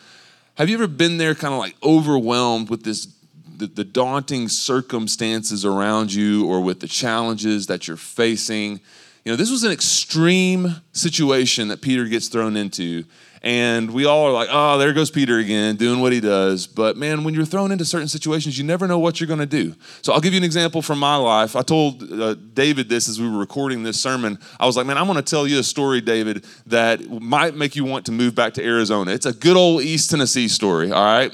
have 0.55 0.69
you 0.69 0.77
ever 0.77 0.87
been 0.87 1.19
there 1.19 1.35
kind 1.35 1.53
of 1.53 1.61
like 1.61 1.77
overwhelmed 1.83 2.71
with 2.71 2.83
this 2.83 3.09
the, 3.57 3.67
the, 3.67 3.85
daunting 3.85 4.49
circumstances 4.49 5.65
around 5.65 6.13
you 6.13 6.47
or 6.47 6.61
with 6.61 6.81
the 6.81 6.87
challenges 6.87 7.67
that 7.69 7.89
you're 7.89 7.97
facing? 7.97 8.81
You 9.25 9.33
know, 9.33 9.37
this 9.37 9.51
was 9.51 9.65
an 9.65 9.73
extreme 9.73 10.77
situation 10.93 11.69
that 11.69 11.81
Peter 11.81 12.05
gets 12.05 12.29
thrown 12.29 12.57
into. 12.57 13.05
And 13.47 13.93
we 13.93 14.07
all 14.07 14.27
are 14.27 14.33
like, 14.33 14.49
oh, 14.51 14.77
there 14.77 14.93
goes 14.93 15.09
Peter 15.09 15.39
again, 15.39 15.77
doing 15.77 16.01
what 16.01 16.13
he 16.13 16.19
does. 16.19 16.67
But 16.67 16.97
man, 16.97 17.23
when 17.23 17.33
you're 17.33 17.45
thrown 17.45 17.71
into 17.71 17.85
certain 17.85 18.09
situations, 18.09 18.59
you 18.59 18.65
never 18.65 18.89
know 18.89 18.99
what 18.99 19.21
you're 19.21 19.29
going 19.29 19.39
to 19.39 19.47
do. 19.47 19.73
So 20.03 20.13
I'll 20.13 20.21
give 20.21 20.33
you 20.33 20.39
an 20.39 20.43
example 20.43 20.83
from 20.83 20.99
my 20.99 21.15
life. 21.15 21.55
I 21.55 21.63
told 21.63 22.03
uh, 22.13 22.35
David 22.55 22.89
this 22.89 23.09
as 23.09 23.21
we 23.21 23.31
were 23.31 23.39
recording 23.39 23.85
this 23.85 24.03
sermon. 24.03 24.41
I 24.59 24.67
was 24.67 24.77
like, 24.77 24.85
man, 24.85 24.99
I'm 24.99 25.07
going 25.07 25.15
to 25.15 25.23
tell 25.23 25.47
you 25.47 25.61
a 25.61 25.63
story, 25.63 26.01
David, 26.01 26.45
that 26.67 27.09
might 27.09 27.55
make 27.55 27.77
you 27.77 27.85
want 27.85 28.05
to 28.07 28.13
move 28.13 28.35
back 28.35 28.53
to 28.55 28.65
Arizona. 28.65 29.13
It's 29.13 29.27
a 29.27 29.33
good 29.33 29.57
old 29.57 29.83
East 29.83 30.11
Tennessee 30.11 30.49
story, 30.49 30.91
all 30.91 31.05
right? 31.05 31.33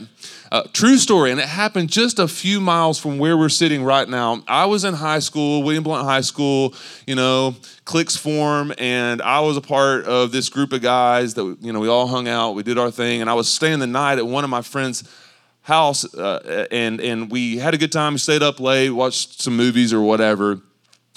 Uh, 0.53 0.63
true 0.75 0.99
story, 0.99 1.31
and 1.31 1.41
it 1.41 1.49
happened 1.49 1.89
just 1.89 2.19
a 2.19 2.29
few 2.29 2.61
miles 2.61 2.99
from 2.99 3.17
where 3.17 3.39
we're 3.39 3.49
sitting 3.49 3.83
right 3.83 4.07
now. 4.07 4.43
I 4.47 4.67
was 4.67 4.85
in 4.85 4.93
high 4.93 5.21
school, 5.21 5.63
William 5.63 5.83
Blount 5.83 6.05
High 6.05 6.21
School, 6.21 6.75
you 7.07 7.15
know, 7.15 7.57
cliques 7.87 8.19
form, 8.19 8.71
and 8.77 9.23
I 9.23 9.41
was 9.41 9.57
a 9.57 9.63
part 9.63 10.05
of 10.05 10.31
this 10.31 10.51
group 10.51 10.75
of 10.75 10.83
guys 10.83 11.33
that, 11.37 11.57
you 11.63 11.73
know, 11.73 11.81
we 11.81 11.89
all 11.89 12.07
hung 12.07 12.29
out, 12.29 12.55
we 12.55 12.63
did 12.63 12.77
our 12.77 12.91
thing, 12.91 13.23
and 13.23 13.31
I 13.31 13.33
was 13.33 13.49
staying 13.49 13.79
the 13.79 13.87
night 13.87 14.19
at 14.19 14.27
one 14.27 14.45
of 14.45 14.51
my 14.51 14.61
friends' 14.61 15.05
house, 15.63 16.05
uh, 16.15 16.67
and, 16.71 17.01
and 17.01 17.31
we 17.31 17.57
had 17.57 17.73
a 17.73 17.79
good 17.79 17.91
time, 17.91 18.13
we 18.13 18.19
stayed 18.19 18.43
up 18.43 18.61
late, 18.61 18.91
watched 18.91 19.41
some 19.41 19.57
movies 19.57 19.91
or 19.91 20.03
whatever. 20.03 20.61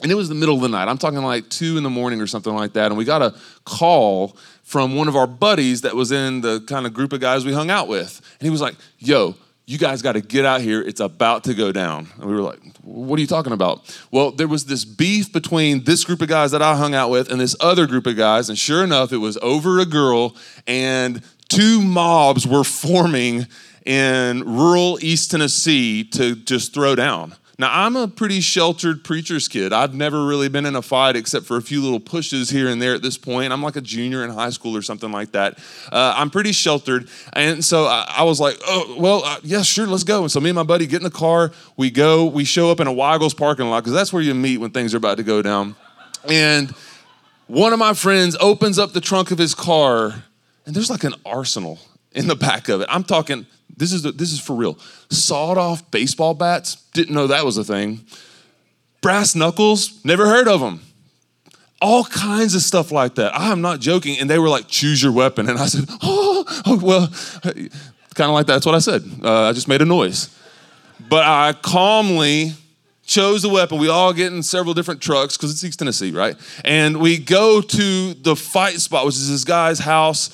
And 0.01 0.11
it 0.11 0.15
was 0.15 0.29
the 0.29 0.35
middle 0.35 0.55
of 0.55 0.61
the 0.61 0.69
night. 0.69 0.87
I'm 0.87 0.97
talking 0.97 1.19
like 1.19 1.49
two 1.49 1.75
in 1.75 1.83
the 1.83 1.89
morning 1.89 2.21
or 2.21 2.27
something 2.27 2.53
like 2.53 2.73
that. 2.73 2.87
And 2.87 2.97
we 2.97 3.05
got 3.05 3.21
a 3.21 3.33
call 3.63 4.37
from 4.65 4.95
one 4.95 5.07
of 5.07 5.15
our 5.15 5.27
buddies 5.27 5.81
that 5.81 5.95
was 5.95 6.11
in 6.11 6.41
the 6.41 6.59
kind 6.67 6.87
of 6.87 6.93
group 6.93 7.13
of 7.13 7.21
guys 7.21 7.45
we 7.45 7.53
hung 7.53 7.69
out 7.69 7.87
with. 7.87 8.19
And 8.39 8.45
he 8.47 8.49
was 8.49 8.61
like, 8.61 8.75
Yo, 8.97 9.35
you 9.67 9.77
guys 9.77 10.01
got 10.01 10.13
to 10.13 10.21
get 10.21 10.43
out 10.43 10.59
here. 10.59 10.81
It's 10.81 10.99
about 10.99 11.43
to 11.45 11.53
go 11.53 11.71
down. 11.71 12.07
And 12.15 12.25
we 12.25 12.33
were 12.33 12.41
like, 12.41 12.59
What 12.81 13.17
are 13.17 13.21
you 13.21 13.27
talking 13.27 13.53
about? 13.53 13.95
Well, 14.11 14.31
there 14.31 14.47
was 14.47 14.65
this 14.65 14.83
beef 14.83 15.31
between 15.31 15.83
this 15.83 16.03
group 16.03 16.21
of 16.23 16.27
guys 16.27 16.49
that 16.49 16.63
I 16.63 16.75
hung 16.75 16.95
out 16.95 17.11
with 17.11 17.31
and 17.31 17.39
this 17.39 17.55
other 17.61 17.85
group 17.85 18.07
of 18.07 18.17
guys. 18.17 18.49
And 18.49 18.57
sure 18.57 18.83
enough, 18.83 19.13
it 19.13 19.17
was 19.17 19.37
over 19.37 19.79
a 19.79 19.85
girl, 19.85 20.35
and 20.65 21.21
two 21.47 21.79
mobs 21.79 22.47
were 22.47 22.63
forming 22.63 23.45
in 23.85 24.43
rural 24.45 24.97
East 24.99 25.29
Tennessee 25.29 26.03
to 26.05 26.35
just 26.35 26.73
throw 26.73 26.95
down. 26.95 27.35
Now, 27.57 27.85
I'm 27.85 27.95
a 27.95 28.09
pretty 28.09 28.41
sheltered 28.41 29.05
preacher's 29.05 29.47
kid. 29.47 29.71
I've 29.71 29.93
never 29.93 30.25
really 30.25 30.49
been 30.49 30.65
in 30.65 30.75
a 30.75 30.81
fight 30.81 31.15
except 31.15 31.45
for 31.45 31.55
a 31.55 31.61
few 31.61 31.81
little 31.81 32.01
pushes 32.01 32.49
here 32.49 32.67
and 32.67 32.81
there 32.81 32.93
at 32.93 33.01
this 33.01 33.17
point. 33.17 33.53
I'm 33.53 33.63
like 33.63 33.77
a 33.77 33.81
junior 33.81 34.25
in 34.25 34.29
high 34.29 34.49
school 34.49 34.75
or 34.75 34.81
something 34.81 35.09
like 35.09 35.31
that. 35.31 35.57
Uh, 35.89 36.13
I'm 36.17 36.29
pretty 36.29 36.51
sheltered. 36.51 37.07
And 37.31 37.63
so 37.63 37.85
I, 37.85 38.15
I 38.17 38.23
was 38.23 38.41
like, 38.41 38.57
oh, 38.67 38.97
well, 38.99 39.23
uh, 39.23 39.39
yeah, 39.41 39.61
sure, 39.61 39.87
let's 39.87 40.03
go. 40.03 40.23
And 40.23 40.31
so 40.31 40.41
me 40.41 40.49
and 40.49 40.55
my 40.55 40.63
buddy 40.63 40.85
get 40.85 40.97
in 40.97 41.03
the 41.03 41.09
car. 41.09 41.51
We 41.77 41.91
go, 41.91 42.25
we 42.25 42.43
show 42.43 42.71
up 42.71 42.81
in 42.81 42.87
a 42.87 42.93
Weigel's 42.93 43.33
parking 43.33 43.69
lot 43.69 43.81
because 43.81 43.93
that's 43.93 44.11
where 44.11 44.21
you 44.21 44.33
meet 44.33 44.57
when 44.57 44.71
things 44.71 44.93
are 44.93 44.97
about 44.97 45.15
to 45.17 45.23
go 45.23 45.41
down. 45.41 45.77
And 46.29 46.71
one 47.47 47.71
of 47.71 47.79
my 47.79 47.93
friends 47.93 48.35
opens 48.41 48.77
up 48.77 48.91
the 48.91 49.01
trunk 49.01 49.31
of 49.31 49.37
his 49.37 49.55
car, 49.55 50.23
and 50.65 50.75
there's 50.75 50.89
like 50.89 51.03
an 51.05 51.13
arsenal 51.25 51.79
in 52.11 52.27
the 52.27 52.35
back 52.35 52.67
of 52.67 52.81
it. 52.81 52.87
I'm 52.91 53.03
talking 53.03 53.45
this 53.77 53.91
is, 53.93 54.03
this 54.03 54.31
is 54.31 54.39
for 54.39 54.55
real. 54.55 54.77
Sawed 55.09 55.57
off 55.57 55.89
baseball 55.91 56.33
bats, 56.33 56.75
didn't 56.93 57.13
know 57.13 57.27
that 57.27 57.45
was 57.45 57.57
a 57.57 57.63
thing. 57.63 58.05
Brass 59.01 59.35
knuckles, 59.35 60.03
never 60.03 60.25
heard 60.27 60.47
of 60.47 60.61
them. 60.61 60.81
All 61.81 62.05
kinds 62.05 62.55
of 62.55 62.61
stuff 62.61 62.91
like 62.91 63.15
that. 63.15 63.35
I 63.35 63.51
am 63.51 63.61
not 63.61 63.79
joking. 63.79 64.17
And 64.17 64.29
they 64.29 64.39
were 64.39 64.49
like, 64.49 64.67
choose 64.67 65.03
your 65.03 65.11
weapon. 65.11 65.49
And 65.49 65.59
I 65.59 65.67
said, 65.67 65.85
oh, 66.01 66.63
oh 66.65 66.79
well, 66.81 67.07
kind 68.15 68.29
of 68.29 68.33
like 68.33 68.47
that. 68.47 68.53
That's 68.53 68.65
what 68.65 68.75
I 68.75 68.79
said. 68.79 69.03
Uh, 69.23 69.43
I 69.43 69.53
just 69.53 69.67
made 69.67 69.81
a 69.81 69.85
noise. 69.85 70.35
But 71.09 71.25
I 71.25 71.53
calmly 71.53 72.53
chose 73.05 73.43
the 73.43 73.49
weapon. 73.49 73.77
We 73.77 73.89
all 73.89 74.13
get 74.13 74.33
in 74.33 74.41
several 74.41 74.73
different 74.73 75.01
trucks 75.01 75.37
because 75.37 75.51
it's 75.51 75.63
East 75.63 75.79
Tennessee, 75.79 76.11
right? 76.11 76.35
And 76.63 76.97
we 76.97 77.17
go 77.17 77.61
to 77.61 78.13
the 78.13 78.35
fight 78.35 78.79
spot, 78.79 79.05
which 79.05 79.15
is 79.15 79.29
this 79.29 79.43
guy's 79.43 79.79
house 79.79 80.29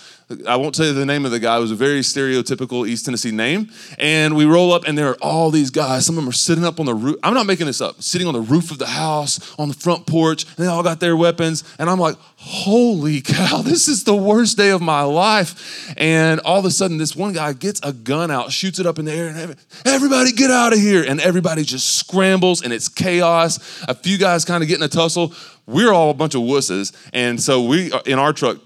I 0.48 0.56
won't 0.56 0.76
tell 0.76 0.86
you 0.86 0.94
the 0.94 1.06
name 1.06 1.26
of 1.26 1.32
the 1.32 1.40
guy. 1.40 1.58
It 1.58 1.62
was 1.62 1.72
a 1.72 1.76
very 1.76 2.00
stereotypical 2.00 2.88
East 2.88 3.06
Tennessee 3.06 3.32
name. 3.32 3.70
And 3.98 4.36
we 4.36 4.46
roll 4.46 4.72
up, 4.72 4.84
and 4.86 4.98
there 4.98 5.10
are 5.10 5.18
all 5.22 5.52
these 5.52 5.70
guys. 5.70 6.06
Some 6.06 6.18
of 6.18 6.24
them 6.24 6.30
are 6.30 6.34
sitting 6.34 6.64
up 6.64 6.80
on 6.80 6.86
the 6.86 6.94
roof. 6.94 7.18
I'm 7.24 7.34
not 7.34 7.46
making 7.46 7.66
this 7.66 7.82
up. 7.82 8.02
Sitting 8.02 8.28
on 8.28 8.34
the 8.34 8.42
roof 8.42 8.72
of 8.72 8.78
the 8.78 8.88
house, 8.88 9.54
on 9.58 9.68
the 9.68 9.74
front 9.74 10.06
porch, 10.06 10.46
and 10.46 10.56
they 10.58 10.68
all 10.68 10.84
got 10.84 11.00
their 11.00 11.16
weapons. 11.16 11.64
And 11.80 11.90
I'm 11.90 12.00
like, 12.00 12.16
holy 12.38 13.22
cow, 13.22 13.62
this 13.64 13.88
is 13.88 14.04
the 14.04 14.16
worst 14.16 14.58
day 14.58 14.70
of 14.70 14.82
my 14.82 15.04
life. 15.04 15.94
And 15.98 16.40
all 16.42 16.60
of 16.60 16.66
a 16.66 16.72
sudden, 16.72 16.98
this 16.98 17.16
one 17.16 17.34
guy 17.34 17.54
gets 17.54 17.80
a 17.84 17.94
gun 17.94 18.32
out, 18.32 18.52
shoots 18.52 18.80
it 18.80 18.86
up 18.86 19.00
in 19.00 19.06
the 19.06 19.14
air, 19.14 19.28
and 19.30 19.56
everybody 19.86 20.32
get 20.32 20.52
out 20.52 20.74
of 20.74 20.80
here. 20.80 21.04
And 21.08 21.20
everybody 21.20 21.64
just 21.64 21.98
scrambles, 21.98 22.62
and 22.62 22.72
it's 22.72 22.88
chaos. 22.88 23.60
A 23.88 23.96
few 23.96 24.18
guys 24.18 24.46
kind 24.46 24.64
of 24.64 24.70
get 24.70 24.78
in 24.78 24.84
a 24.84 24.88
tussle. 24.88 25.34
We're 25.66 25.92
all 25.92 26.10
a 26.10 26.14
bunch 26.14 26.36
of 26.36 26.42
wusses. 26.42 26.96
And 27.14 27.42
so 27.42 27.64
we, 27.64 27.92
uh, 27.92 28.02
in 28.06 28.20
our 28.20 28.34
truck, 28.34 28.58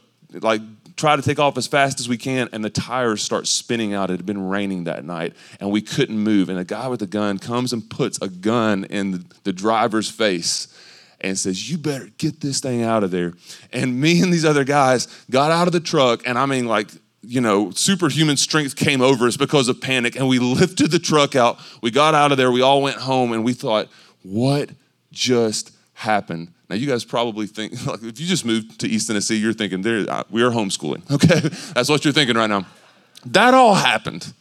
like 0.41 0.61
try 0.95 1.15
to 1.15 1.21
take 1.21 1.39
off 1.39 1.57
as 1.57 1.67
fast 1.67 1.99
as 1.99 2.07
we 2.07 2.17
can, 2.17 2.49
and 2.51 2.63
the 2.63 2.69
tires 2.69 3.21
start 3.21 3.47
spinning 3.47 3.93
out. 3.93 4.09
It 4.09 4.17
had 4.17 4.25
been 4.25 4.47
raining 4.47 4.85
that 4.85 5.03
night, 5.03 5.33
and 5.59 5.71
we 5.71 5.81
couldn't 5.81 6.17
move. 6.17 6.49
And 6.49 6.57
a 6.57 6.63
guy 6.63 6.87
with 6.87 7.01
a 7.01 7.07
gun 7.07 7.37
comes 7.37 7.73
and 7.73 7.89
puts 7.89 8.21
a 8.21 8.29
gun 8.29 8.85
in 8.85 9.25
the 9.43 9.53
driver's 9.53 10.09
face 10.09 10.67
and 11.21 11.37
says, 11.37 11.69
You 11.69 11.77
better 11.77 12.09
get 12.17 12.41
this 12.41 12.59
thing 12.59 12.83
out 12.83 13.03
of 13.03 13.11
there. 13.11 13.33
And 13.73 13.99
me 13.99 14.21
and 14.21 14.31
these 14.31 14.45
other 14.45 14.63
guys 14.63 15.07
got 15.29 15.51
out 15.51 15.67
of 15.67 15.73
the 15.73 15.79
truck, 15.79 16.21
and 16.25 16.37
I 16.37 16.45
mean, 16.45 16.65
like, 16.65 16.89
you 17.21 17.41
know, 17.41 17.71
superhuman 17.71 18.37
strength 18.37 18.75
came 18.75 19.01
over 19.01 19.27
us 19.27 19.35
because 19.35 19.67
of 19.67 19.81
panic, 19.81 20.15
and 20.15 20.27
we 20.27 20.39
lifted 20.39 20.91
the 20.91 20.99
truck 20.99 21.35
out. 21.35 21.59
We 21.81 21.91
got 21.91 22.15
out 22.15 22.31
of 22.31 22.37
there, 22.37 22.51
we 22.51 22.61
all 22.61 22.81
went 22.81 22.97
home, 22.97 23.33
and 23.33 23.43
we 23.43 23.53
thought, 23.53 23.89
What 24.23 24.69
just 25.11 25.71
happened? 25.93 26.53
Now, 26.69 26.75
you 26.75 26.87
guys 26.87 27.05
probably 27.05 27.47
think, 27.47 27.85
like, 27.87 28.03
if 28.03 28.19
you 28.19 28.25
just 28.25 28.45
moved 28.45 28.79
to 28.79 28.87
East 28.87 29.07
Tennessee, 29.07 29.35
you're 29.35 29.53
thinking, 29.53 29.81
there, 29.81 30.05
uh, 30.09 30.23
we 30.29 30.43
are 30.43 30.51
homeschooling, 30.51 31.09
okay? 31.11 31.49
That's 31.73 31.89
what 31.89 32.03
you're 32.05 32.13
thinking 32.13 32.35
right 32.35 32.49
now. 32.49 32.65
That 33.25 33.53
all 33.53 33.73
happened. 33.73 34.33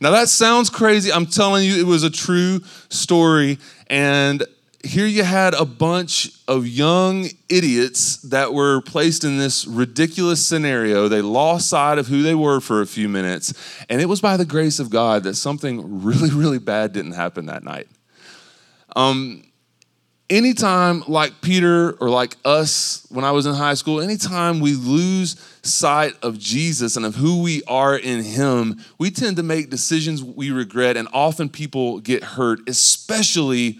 Now, 0.00 0.12
that 0.12 0.28
sounds 0.28 0.70
crazy. 0.70 1.12
I'm 1.12 1.26
telling 1.26 1.64
you, 1.64 1.80
it 1.80 1.86
was 1.86 2.04
a 2.04 2.10
true 2.10 2.60
story. 2.88 3.58
And 3.88 4.44
here 4.84 5.06
you 5.06 5.24
had 5.24 5.54
a 5.54 5.64
bunch 5.64 6.30
of 6.46 6.68
young 6.68 7.28
idiots 7.48 8.18
that 8.18 8.54
were 8.54 8.80
placed 8.82 9.24
in 9.24 9.38
this 9.38 9.66
ridiculous 9.66 10.46
scenario. 10.46 11.08
They 11.08 11.20
lost 11.20 11.68
sight 11.68 11.98
of 11.98 12.06
who 12.06 12.22
they 12.22 12.34
were 12.34 12.60
for 12.60 12.80
a 12.80 12.86
few 12.86 13.08
minutes. 13.08 13.52
And 13.88 14.00
it 14.00 14.06
was 14.06 14.20
by 14.20 14.36
the 14.36 14.44
grace 14.44 14.78
of 14.78 14.88
God 14.88 15.24
that 15.24 15.34
something 15.34 16.02
really, 16.04 16.30
really 16.30 16.58
bad 16.58 16.92
didn't 16.92 17.12
happen 17.12 17.46
that 17.46 17.64
night. 17.64 17.88
Um, 18.94 19.42
anytime, 20.30 21.02
like 21.06 21.40
Peter 21.40 21.92
or 21.92 22.10
like 22.10 22.36
us 22.44 23.06
when 23.10 23.24
I 23.24 23.32
was 23.32 23.46
in 23.46 23.54
high 23.54 23.74
school, 23.74 24.00
anytime 24.00 24.60
we 24.60 24.74
lose 24.74 25.36
sight 25.62 26.14
of 26.22 26.38
Jesus 26.38 26.96
and 26.96 27.06
of 27.06 27.14
who 27.14 27.42
we 27.42 27.62
are 27.64 27.96
in 27.96 28.22
Him, 28.22 28.80
we 28.98 29.10
tend 29.10 29.36
to 29.36 29.42
make 29.42 29.70
decisions 29.70 30.22
we 30.22 30.50
regret, 30.50 30.96
and 30.96 31.08
often 31.12 31.48
people 31.48 32.00
get 32.00 32.22
hurt, 32.22 32.60
especially 32.68 33.78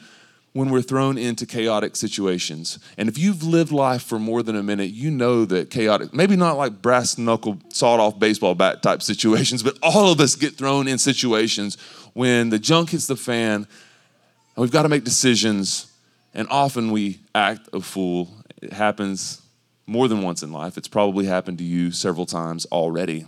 when 0.54 0.70
we're 0.70 0.82
thrown 0.82 1.18
into 1.18 1.46
chaotic 1.46 1.94
situations. 1.94 2.78
And 2.96 3.08
if 3.08 3.18
you've 3.18 3.42
lived 3.42 3.70
life 3.70 4.02
for 4.02 4.18
more 4.18 4.42
than 4.42 4.56
a 4.56 4.62
minute, 4.62 4.90
you 4.90 5.10
know 5.10 5.44
that 5.44 5.70
chaotic, 5.70 6.12
maybe 6.12 6.36
not 6.36 6.56
like 6.56 6.82
brass 6.82 7.18
knuckle, 7.18 7.58
sawed 7.68 8.00
off 8.00 8.18
baseball 8.18 8.54
bat 8.54 8.82
type 8.82 9.02
situations, 9.02 9.62
but 9.62 9.78
all 9.82 10.10
of 10.10 10.20
us 10.20 10.34
get 10.34 10.54
thrown 10.54 10.88
in 10.88 10.98
situations 10.98 11.76
when 12.14 12.48
the 12.48 12.58
junk 12.58 12.90
hits 12.90 13.06
the 13.06 13.14
fan 13.14 13.54
and 13.54 14.62
we've 14.62 14.72
got 14.72 14.82
to 14.82 14.88
make 14.88 15.04
decisions 15.04 15.86
and 16.34 16.48
often 16.50 16.90
we 16.90 17.20
act 17.34 17.68
a 17.72 17.80
fool. 17.80 18.28
It 18.60 18.72
happens 18.72 19.42
more 19.86 20.08
than 20.08 20.22
once 20.22 20.42
in 20.42 20.52
life. 20.52 20.76
It's 20.76 20.88
probably 20.88 21.26
happened 21.26 21.58
to 21.58 21.64
you 21.64 21.90
several 21.90 22.26
times 22.26 22.66
already. 22.66 23.26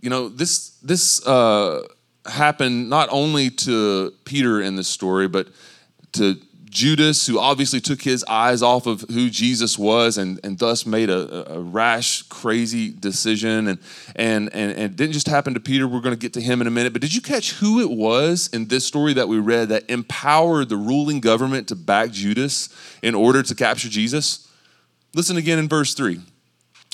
You 0.00 0.10
know, 0.10 0.28
this, 0.28 0.70
this 0.82 1.24
uh, 1.26 1.86
happened 2.26 2.90
not 2.90 3.08
only 3.10 3.50
to 3.50 4.12
Peter 4.24 4.60
in 4.60 4.76
this 4.76 4.88
story, 4.88 5.28
but 5.28 5.48
to 6.12 6.36
Judas, 6.74 7.28
who 7.28 7.38
obviously 7.38 7.80
took 7.80 8.02
his 8.02 8.24
eyes 8.24 8.60
off 8.60 8.86
of 8.86 9.02
who 9.02 9.30
Jesus 9.30 9.78
was 9.78 10.18
and, 10.18 10.40
and 10.42 10.58
thus 10.58 10.84
made 10.84 11.08
a, 11.08 11.54
a 11.54 11.60
rash, 11.60 12.22
crazy 12.22 12.90
decision. 12.90 13.68
And, 13.68 13.78
and, 14.16 14.52
and, 14.52 14.72
and 14.72 14.80
it 14.80 14.96
didn't 14.96 15.12
just 15.12 15.28
happen 15.28 15.54
to 15.54 15.60
Peter. 15.60 15.86
We're 15.86 16.00
going 16.00 16.16
to 16.16 16.20
get 16.20 16.32
to 16.32 16.40
him 16.40 16.60
in 16.60 16.66
a 16.66 16.72
minute. 16.72 16.92
But 16.92 17.00
did 17.00 17.14
you 17.14 17.22
catch 17.22 17.52
who 17.52 17.80
it 17.80 17.90
was 17.90 18.48
in 18.52 18.66
this 18.66 18.84
story 18.84 19.12
that 19.12 19.28
we 19.28 19.38
read 19.38 19.68
that 19.68 19.88
empowered 19.88 20.68
the 20.68 20.76
ruling 20.76 21.20
government 21.20 21.68
to 21.68 21.76
back 21.76 22.10
Judas 22.10 22.68
in 23.04 23.14
order 23.14 23.44
to 23.44 23.54
capture 23.54 23.88
Jesus? 23.88 24.50
Listen 25.14 25.36
again 25.36 25.60
in 25.60 25.68
verse 25.68 25.94
3 25.94 26.20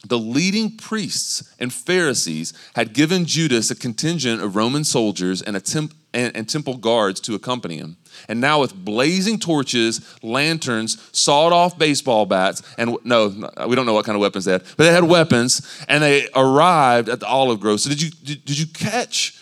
the 0.06 0.18
leading 0.18 0.78
priests 0.78 1.54
and 1.58 1.72
Pharisees 1.72 2.54
had 2.74 2.94
given 2.94 3.26
Judas 3.26 3.70
a 3.70 3.74
contingent 3.74 4.40
of 4.40 4.56
Roman 4.56 4.82
soldiers 4.82 5.42
and, 5.42 5.62
temp- 5.62 5.92
and, 6.14 6.34
and, 6.34 6.48
temple 6.48 6.78
guards 6.78 7.20
to 7.20 7.34
accompany 7.34 7.76
him. 7.76 7.98
And 8.28 8.40
now, 8.40 8.60
with 8.60 8.74
blazing 8.74 9.38
torches, 9.38 10.00
lanterns, 10.22 11.08
sawed 11.12 11.52
off 11.52 11.78
baseball 11.78 12.26
bats, 12.26 12.62
and 12.78 12.96
no, 13.04 13.28
we 13.66 13.76
don't 13.76 13.86
know 13.86 13.94
what 13.94 14.04
kind 14.04 14.16
of 14.16 14.20
weapons 14.20 14.44
they 14.44 14.52
had, 14.52 14.62
but 14.76 14.84
they 14.84 14.92
had 14.92 15.04
weapons, 15.04 15.84
and 15.88 16.02
they 16.02 16.28
arrived 16.34 17.08
at 17.08 17.20
the 17.20 17.26
olive 17.26 17.60
grove. 17.60 17.80
So, 17.80 17.90
did 17.90 18.02
you, 18.02 18.10
did, 18.10 18.44
did 18.44 18.58
you 18.58 18.66
catch 18.66 19.38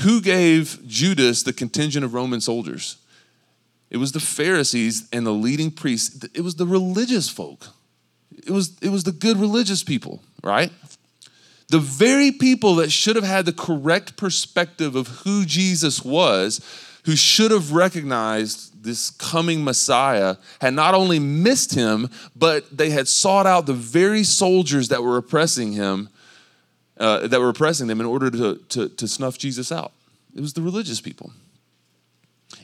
who 0.00 0.20
gave 0.20 0.86
Judas 0.86 1.42
the 1.42 1.52
contingent 1.52 2.04
of 2.04 2.14
Roman 2.14 2.40
soldiers? 2.40 2.96
It 3.88 3.98
was 3.98 4.12
the 4.12 4.20
Pharisees 4.20 5.08
and 5.12 5.26
the 5.26 5.32
leading 5.32 5.70
priests, 5.70 6.24
it 6.34 6.40
was 6.40 6.56
the 6.56 6.66
religious 6.66 7.28
folk 7.28 7.66
it 8.46 8.50
was, 8.50 8.76
it 8.80 8.90
was 8.90 9.04
the 9.04 9.12
good 9.12 9.38
religious 9.38 9.82
people, 9.82 10.22
right? 10.42 10.72
The 11.68 11.78
very 11.78 12.30
people 12.30 12.76
that 12.76 12.92
should 12.92 13.16
have 13.16 13.24
had 13.24 13.44
the 13.44 13.52
correct 13.52 14.16
perspective 14.16 14.94
of 14.94 15.08
who 15.08 15.44
Jesus 15.44 16.04
was, 16.04 16.60
who 17.06 17.14
should 17.14 17.52
have 17.52 17.72
recognized 17.72 18.82
this 18.82 19.10
coming 19.10 19.62
Messiah, 19.64 20.36
had 20.60 20.74
not 20.74 20.92
only 20.92 21.20
missed 21.20 21.74
him, 21.74 22.10
but 22.34 22.76
they 22.76 22.90
had 22.90 23.06
sought 23.06 23.46
out 23.46 23.66
the 23.66 23.72
very 23.72 24.24
soldiers 24.24 24.88
that 24.88 25.02
were 25.02 25.16
oppressing 25.16 25.72
him, 25.72 26.08
uh, 26.98 27.28
that 27.28 27.40
were 27.40 27.48
oppressing 27.48 27.86
them 27.86 28.00
in 28.00 28.06
order 28.06 28.28
to, 28.30 28.56
to, 28.68 28.88
to 28.88 29.06
snuff 29.06 29.38
Jesus 29.38 29.70
out. 29.70 29.92
It 30.34 30.40
was 30.40 30.52
the 30.52 30.62
religious 30.62 31.00
people. 31.00 31.32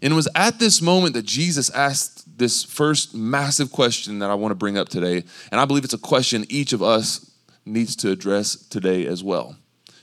And 0.02 0.12
it 0.12 0.16
was 0.16 0.28
at 0.34 0.58
this 0.58 0.82
moment 0.82 1.14
that 1.14 1.24
Jesus 1.24 1.70
asked 1.70 2.38
this 2.38 2.64
first 2.64 3.14
massive 3.14 3.70
question 3.70 4.18
that 4.18 4.30
I 4.30 4.34
want 4.34 4.50
to 4.50 4.56
bring 4.56 4.76
up 4.76 4.88
today. 4.88 5.22
And 5.52 5.60
I 5.60 5.64
believe 5.64 5.84
it's 5.84 5.94
a 5.94 5.98
question 5.98 6.46
each 6.48 6.72
of 6.72 6.82
us 6.82 7.30
needs 7.64 7.94
to 7.96 8.10
address 8.10 8.56
today 8.56 9.06
as 9.06 9.22
well. 9.22 9.54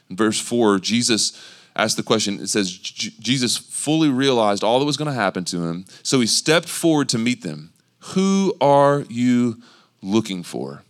In 0.10 0.16
verse 0.16 0.40
4, 0.40 0.80
Jesus 0.80 1.34
asked 1.76 1.98
the 1.98 2.04
question 2.04 2.40
it 2.40 2.48
says, 2.48 2.72
Jesus 2.72 3.58
fully 3.58 4.10
realized 4.10 4.64
all 4.64 4.80
that 4.80 4.86
was 4.86 4.98
going 4.98 5.08
to 5.08 5.14
happen 5.14 5.46
to 5.46 5.64
him. 5.66 5.86
So 6.04 6.20
he 6.20 6.28
stepped 6.28 6.70
forward 6.70 7.10
to 7.10 7.18
meet 7.18 7.42
them. 7.42 7.72
Who 8.14 8.54
are 8.60 9.06
you 9.10 9.62
looking 10.02 10.44
for? 10.44 10.84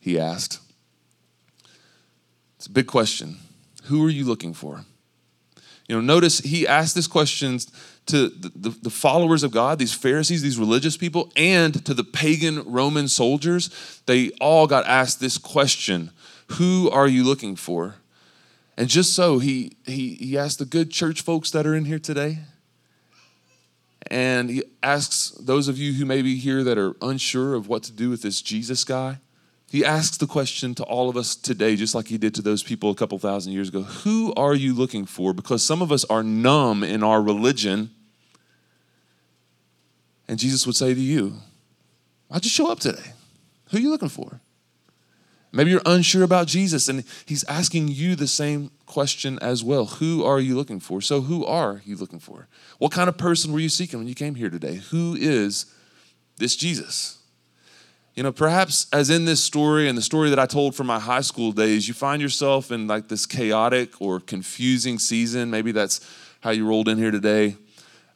He 0.00 0.18
asked. 0.18 0.60
It's 2.56 2.66
a 2.66 2.70
big 2.70 2.86
question. 2.86 3.38
Who 3.84 4.04
are 4.04 4.10
you 4.10 4.24
looking 4.24 4.54
for? 4.54 4.84
You 5.88 5.96
know, 5.96 6.02
notice 6.02 6.40
he 6.40 6.66
asked 6.66 6.94
this 6.94 7.06
question 7.06 7.58
to 8.06 8.28
the, 8.28 8.70
the, 8.82 8.90
followers 8.90 9.42
of 9.42 9.52
God, 9.52 9.78
these 9.78 9.94
Pharisees, 9.94 10.42
these 10.42 10.58
religious 10.58 10.96
people, 10.96 11.30
and 11.36 11.84
to 11.86 11.94
the 11.94 12.04
pagan 12.04 12.62
Roman 12.70 13.08
soldiers, 13.08 14.02
they 14.06 14.30
all 14.40 14.66
got 14.66 14.86
asked 14.86 15.20
this 15.20 15.38
question 15.38 16.10
Who 16.52 16.90
are 16.90 17.08
you 17.08 17.24
looking 17.24 17.56
for? 17.56 17.96
And 18.78 18.88
just 18.88 19.12
so, 19.12 19.40
he, 19.40 19.72
he, 19.86 20.14
he 20.14 20.38
asked 20.38 20.60
the 20.60 20.64
good 20.64 20.92
church 20.92 21.22
folks 21.22 21.50
that 21.50 21.66
are 21.66 21.74
in 21.74 21.84
here 21.84 21.98
today, 21.98 22.38
and 24.06 24.48
he 24.48 24.62
asks 24.84 25.30
those 25.32 25.66
of 25.66 25.76
you 25.76 25.94
who 25.94 26.06
may 26.06 26.22
be 26.22 26.36
here 26.36 26.62
that 26.62 26.78
are 26.78 26.94
unsure 27.02 27.56
of 27.56 27.66
what 27.66 27.82
to 27.82 27.92
do 27.92 28.08
with 28.08 28.22
this 28.22 28.40
Jesus 28.40 28.84
guy, 28.84 29.18
he 29.68 29.84
asks 29.84 30.16
the 30.16 30.28
question 30.28 30.76
to 30.76 30.84
all 30.84 31.08
of 31.08 31.16
us 31.16 31.34
today, 31.34 31.74
just 31.74 31.92
like 31.92 32.06
he 32.06 32.18
did 32.18 32.36
to 32.36 32.40
those 32.40 32.62
people 32.62 32.90
a 32.90 32.94
couple 32.94 33.18
thousand 33.18 33.52
years 33.52 33.68
ago 33.68 33.82
Who 33.82 34.32
are 34.34 34.54
you 34.54 34.72
looking 34.74 35.06
for? 35.06 35.34
Because 35.34 35.64
some 35.64 35.82
of 35.82 35.90
us 35.90 36.04
are 36.04 36.22
numb 36.22 36.84
in 36.84 37.02
our 37.02 37.20
religion 37.20 37.90
and 40.28 40.38
Jesus 40.38 40.66
would 40.66 40.76
say 40.76 40.94
to 40.94 41.00
you, 41.00 41.34
Why'd 42.28 42.44
you 42.44 42.50
show 42.50 42.70
up 42.70 42.78
today? 42.78 43.12
Who 43.70 43.78
are 43.78 43.80
you 43.80 43.90
looking 43.90 44.08
for? 44.08 44.40
Maybe 45.50 45.70
you're 45.70 45.80
unsure 45.86 46.22
about 46.22 46.46
Jesus, 46.46 46.88
and 46.88 47.04
he's 47.24 47.44
asking 47.44 47.88
you 47.88 48.14
the 48.14 48.26
same 48.26 48.70
question 48.84 49.38
as 49.40 49.64
well. 49.64 49.86
Who 49.86 50.24
are 50.24 50.40
you 50.40 50.54
looking 50.54 50.78
for? 50.78 51.00
So, 51.00 51.22
who 51.22 51.44
are 51.46 51.80
you 51.84 51.96
looking 51.96 52.18
for? 52.18 52.48
What 52.78 52.92
kind 52.92 53.08
of 53.08 53.16
person 53.16 53.52
were 53.52 53.58
you 53.58 53.70
seeking 53.70 53.98
when 53.98 54.08
you 54.08 54.14
came 54.14 54.34
here 54.34 54.50
today? 54.50 54.76
Who 54.90 55.16
is 55.18 55.66
this 56.36 56.54
Jesus? 56.54 57.18
You 58.14 58.24
know, 58.24 58.32
perhaps 58.32 58.88
as 58.92 59.10
in 59.10 59.26
this 59.26 59.42
story 59.42 59.88
and 59.88 59.96
the 59.96 60.02
story 60.02 60.28
that 60.30 60.40
I 60.40 60.46
told 60.46 60.74
from 60.74 60.88
my 60.88 60.98
high 60.98 61.20
school 61.20 61.52
days, 61.52 61.86
you 61.86 61.94
find 61.94 62.20
yourself 62.20 62.72
in 62.72 62.88
like 62.88 63.08
this 63.08 63.26
chaotic 63.26 64.02
or 64.02 64.18
confusing 64.18 64.98
season. 64.98 65.50
Maybe 65.50 65.70
that's 65.70 66.00
how 66.40 66.50
you 66.50 66.66
rolled 66.66 66.88
in 66.88 66.98
here 66.98 67.12
today. 67.12 67.56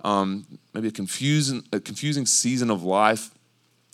Um, 0.02 0.58
maybe 0.74 0.88
a 0.88 0.90
confusing, 0.90 1.64
a 1.72 1.78
confusing 1.78 2.26
season 2.26 2.68
of 2.68 2.82
life. 2.82 3.30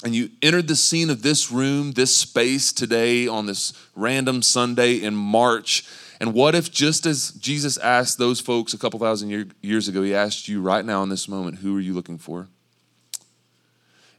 And 0.05 0.14
you 0.14 0.31
entered 0.43 0.69
the 0.69 0.76
scene 0.76 1.11
of 1.11 1.23
this 1.23 1.50
room, 1.50 1.93
this 1.93 2.17
space 2.17 2.73
today 2.73 3.26
on 3.26 3.47
this 3.47 3.73
random 3.97 4.43
Sunday 4.43 4.95
in 4.95 5.14
March. 5.14 5.85
And 6.21 6.35
what 6.35 6.55
if, 6.55 6.71
just 6.71 7.05
as 7.05 7.33
Jesus 7.33 7.76
asked 7.78 8.17
those 8.17 8.40
folks 8.40 8.73
a 8.73 8.78
couple 8.78 9.00
thousand 9.00 9.31
year, 9.31 9.47
years 9.61 9.88
ago, 9.88 10.02
he 10.02 10.14
asked 10.14 10.49
you 10.49 10.61
right 10.62 10.85
now 10.85 11.02
in 11.02 11.09
this 11.09 11.28
moment, 11.28 11.59
who 11.59 11.76
are 11.76 11.81
you 11.81 11.95
looking 11.95 12.19
for? 12.19 12.47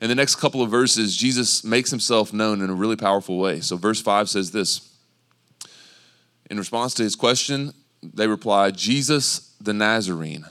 In 0.02 0.10
the 0.10 0.16
next 0.16 0.36
couple 0.36 0.62
of 0.62 0.70
verses, 0.70 1.16
Jesus 1.16 1.64
makes 1.64 1.90
himself 1.90 2.32
known 2.32 2.62
in 2.62 2.70
a 2.70 2.74
really 2.74 2.96
powerful 2.96 3.38
way. 3.38 3.60
So, 3.60 3.76
verse 3.76 4.02
5 4.02 4.30
says 4.30 4.52
this 4.52 4.90
In 6.50 6.58
response 6.58 6.94
to 6.96 7.04
his 7.04 7.16
question, 7.16 7.74
they 8.02 8.28
replied, 8.28 8.78
Jesus 8.78 9.54
the 9.60 9.74
Nazarene. 9.74 10.46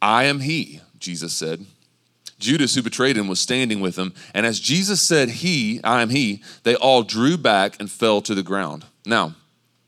I 0.00 0.24
am 0.24 0.40
he, 0.40 0.80
Jesus 0.98 1.32
said. 1.32 1.64
Judas, 2.38 2.74
who 2.74 2.82
betrayed 2.82 3.16
him, 3.16 3.28
was 3.28 3.40
standing 3.40 3.80
with 3.80 3.96
him. 3.96 4.12
And 4.32 4.44
as 4.44 4.60
Jesus 4.60 5.00
said, 5.00 5.28
He, 5.30 5.80
I 5.82 6.02
am 6.02 6.10
he, 6.10 6.42
they 6.62 6.74
all 6.74 7.02
drew 7.02 7.36
back 7.36 7.76
and 7.80 7.90
fell 7.90 8.20
to 8.22 8.34
the 8.34 8.42
ground. 8.42 8.84
Now, 9.06 9.34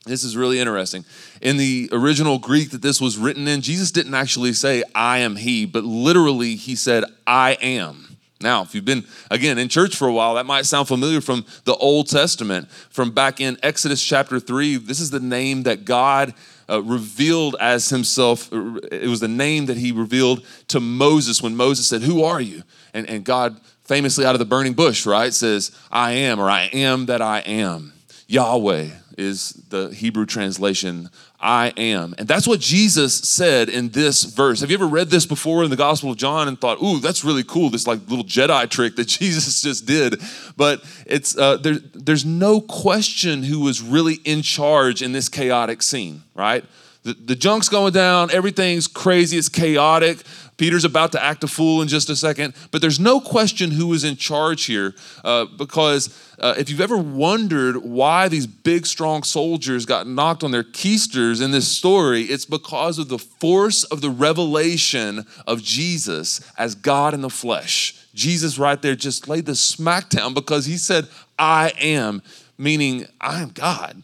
this 0.07 0.23
is 0.23 0.37
really 0.37 0.61
interesting. 0.61 1.05
In 1.43 1.57
the 1.57 1.89
original 1.93 2.39
Greek 2.39 2.71
that 2.71 2.83
this 2.83 3.01
was 3.01 3.19
written 3.19 3.49
in, 3.49 3.61
Jesus 3.61 3.91
didn't 3.91 4.15
actually 4.15 4.53
say, 4.53 4.85
I 4.95 5.19
am 5.19 5.37
he, 5.37 5.67
but 5.67 5.85
literally 5.85 6.55
he 6.55 6.77
said, 6.77 7.05
I 7.27 7.59
am. 7.61 8.16
Now, 8.41 8.63
if 8.63 8.75
you've 8.75 8.85
been, 8.85 9.05
again, 9.31 9.57
in 9.57 9.69
church 9.69 9.97
for 9.97 10.07
a 10.07 10.13
while, 10.13 10.35
that 10.35 10.45
might 10.45 10.67
sound 10.67 10.89
familiar 10.89 11.23
from 11.23 11.47
the 11.65 11.75
Old 11.77 12.09
Testament. 12.09 12.71
From 12.91 13.11
back 13.11 13.41
in 13.41 13.57
Exodus 13.63 14.03
chapter 14.03 14.39
3, 14.39 14.77
this 14.77 15.01
is 15.01 15.11
the 15.11 15.21
name 15.21 15.63
that 15.63 15.87
God 15.87 16.35
uh, 16.69 16.83
revealed 16.83 17.57
as 17.61 17.89
himself. 17.89 18.53
It 18.53 19.09
was 19.09 19.21
the 19.21 19.29
name 19.29 19.67
that 19.67 19.79
he 19.79 19.91
revealed 19.91 20.45
to 20.69 20.81
Moses 20.81 21.43
when 21.43 21.57
Moses 21.57 21.89
said, 21.89 22.03
Who 22.03 22.25
are 22.25 22.41
you? 22.41 22.63
And, 22.93 23.09
and 23.09 23.25
God, 23.25 23.59
famously 23.85 24.27
out 24.27 24.35
of 24.35 24.39
the 24.39 24.45
burning 24.45 24.75
bush, 24.75 25.07
right, 25.07 25.33
says, 25.33 25.71
I 25.91 26.13
am, 26.13 26.39
or 26.39 26.51
I 26.51 26.65
am 26.73 27.07
that 27.07 27.23
I 27.23 27.39
am. 27.41 27.95
Yahweh 28.27 28.89
is 29.17 29.51
the 29.71 29.89
Hebrew 29.89 30.27
translation 30.27 31.09
I 31.47 31.73
am. 31.77 32.13
And 32.19 32.27
that's 32.27 32.49
what 32.49 32.59
Jesus 32.59 33.15
said 33.21 33.69
in 33.69 33.91
this 33.91 34.25
verse. 34.25 34.61
Have 34.63 34.71
you 34.71 34.77
ever 34.77 34.89
read 34.89 35.11
this 35.11 35.27
before 35.27 35.63
in 35.63 35.71
the 35.71 35.77
Gospel 35.77 36.11
of 36.11 36.17
John 36.17 36.49
and 36.49 36.61
thought, 36.61 36.83
ooh, 36.83 36.99
that's 36.99 37.25
really 37.25 37.45
cool, 37.45 37.71
this 37.71 37.87
like 37.87 38.01
little 38.09 38.25
Jedi 38.25 38.69
trick 38.71 38.97
that 38.97 39.07
Jesus 39.07 39.63
just 39.63 39.87
did? 39.87 40.21
But 40.57 40.83
it's 41.07 41.39
uh, 41.39 41.59
there, 41.59 41.77
there's 41.95 42.25
no 42.25 42.61
question 42.61 43.45
who 43.45 43.61
was 43.61 43.81
really 43.81 44.15
in 44.25 44.43
charge 44.43 45.03
in 45.03 45.13
this 45.13 45.29
chaotic 45.29 45.83
scene, 45.83 46.25
right? 46.35 46.65
The, 47.07 47.15
the 47.15 47.37
junk's 47.37 47.69
going 47.69 47.93
down, 47.93 48.33
everything's 48.33 48.89
crazy, 48.89 49.39
it's 49.39 49.49
chaotic. 49.49 50.19
Peter's 50.57 50.85
about 50.85 51.13
to 51.13 51.23
act 51.23 51.45
a 51.45 51.47
fool 51.47 51.81
in 51.81 51.87
just 51.87 52.11
a 52.11 52.17
second, 52.17 52.53
but 52.73 52.81
there's 52.81 52.99
no 52.99 53.21
question 53.21 53.71
who 53.71 53.93
is 53.93 54.03
in 54.03 54.17
charge 54.17 54.65
here 54.65 54.93
uh, 55.23 55.45
because 55.45 56.09
uh, 56.41 56.57
if 56.59 56.69
you've 56.69 56.81
ever 56.81 56.97
wondered 56.97 57.77
why 57.77 58.27
these 58.27 58.49
big, 58.49 58.87
strong 58.87 59.23
soldiers 59.23 59.87
got 59.87 60.09
knocked 60.09 60.43
on 60.43 60.51
their 60.51 60.65
keisters 60.65 61.41
in 61.41 61.53
this 61.53 61.69
story, 61.69 62.23
it's 62.23 62.45
because 62.45 62.99
of 62.99 63.09
the 63.09 63.19
force 63.19 63.85
of 63.85 64.01
the 64.01 64.11
revelation 64.11 65.25
of 65.47 65.63
Jesus 65.63 66.41
as 66.59 66.75
God 66.75 67.15
in 67.15 67.21
the 67.21 67.31
flesh. 67.31 68.05
Jesus, 68.15 68.59
right 68.59 68.83
there, 68.83 68.97
just 68.97 69.29
laid 69.29 69.47
the 69.47 69.53
smackdown 69.53 70.35
because 70.35 70.67
he 70.67 70.77
said, 70.77 71.07
I 71.39 71.73
am, 71.79 72.21
meaning 72.59 73.07
I 73.21 73.43
am 73.43 73.51
God. 73.51 74.03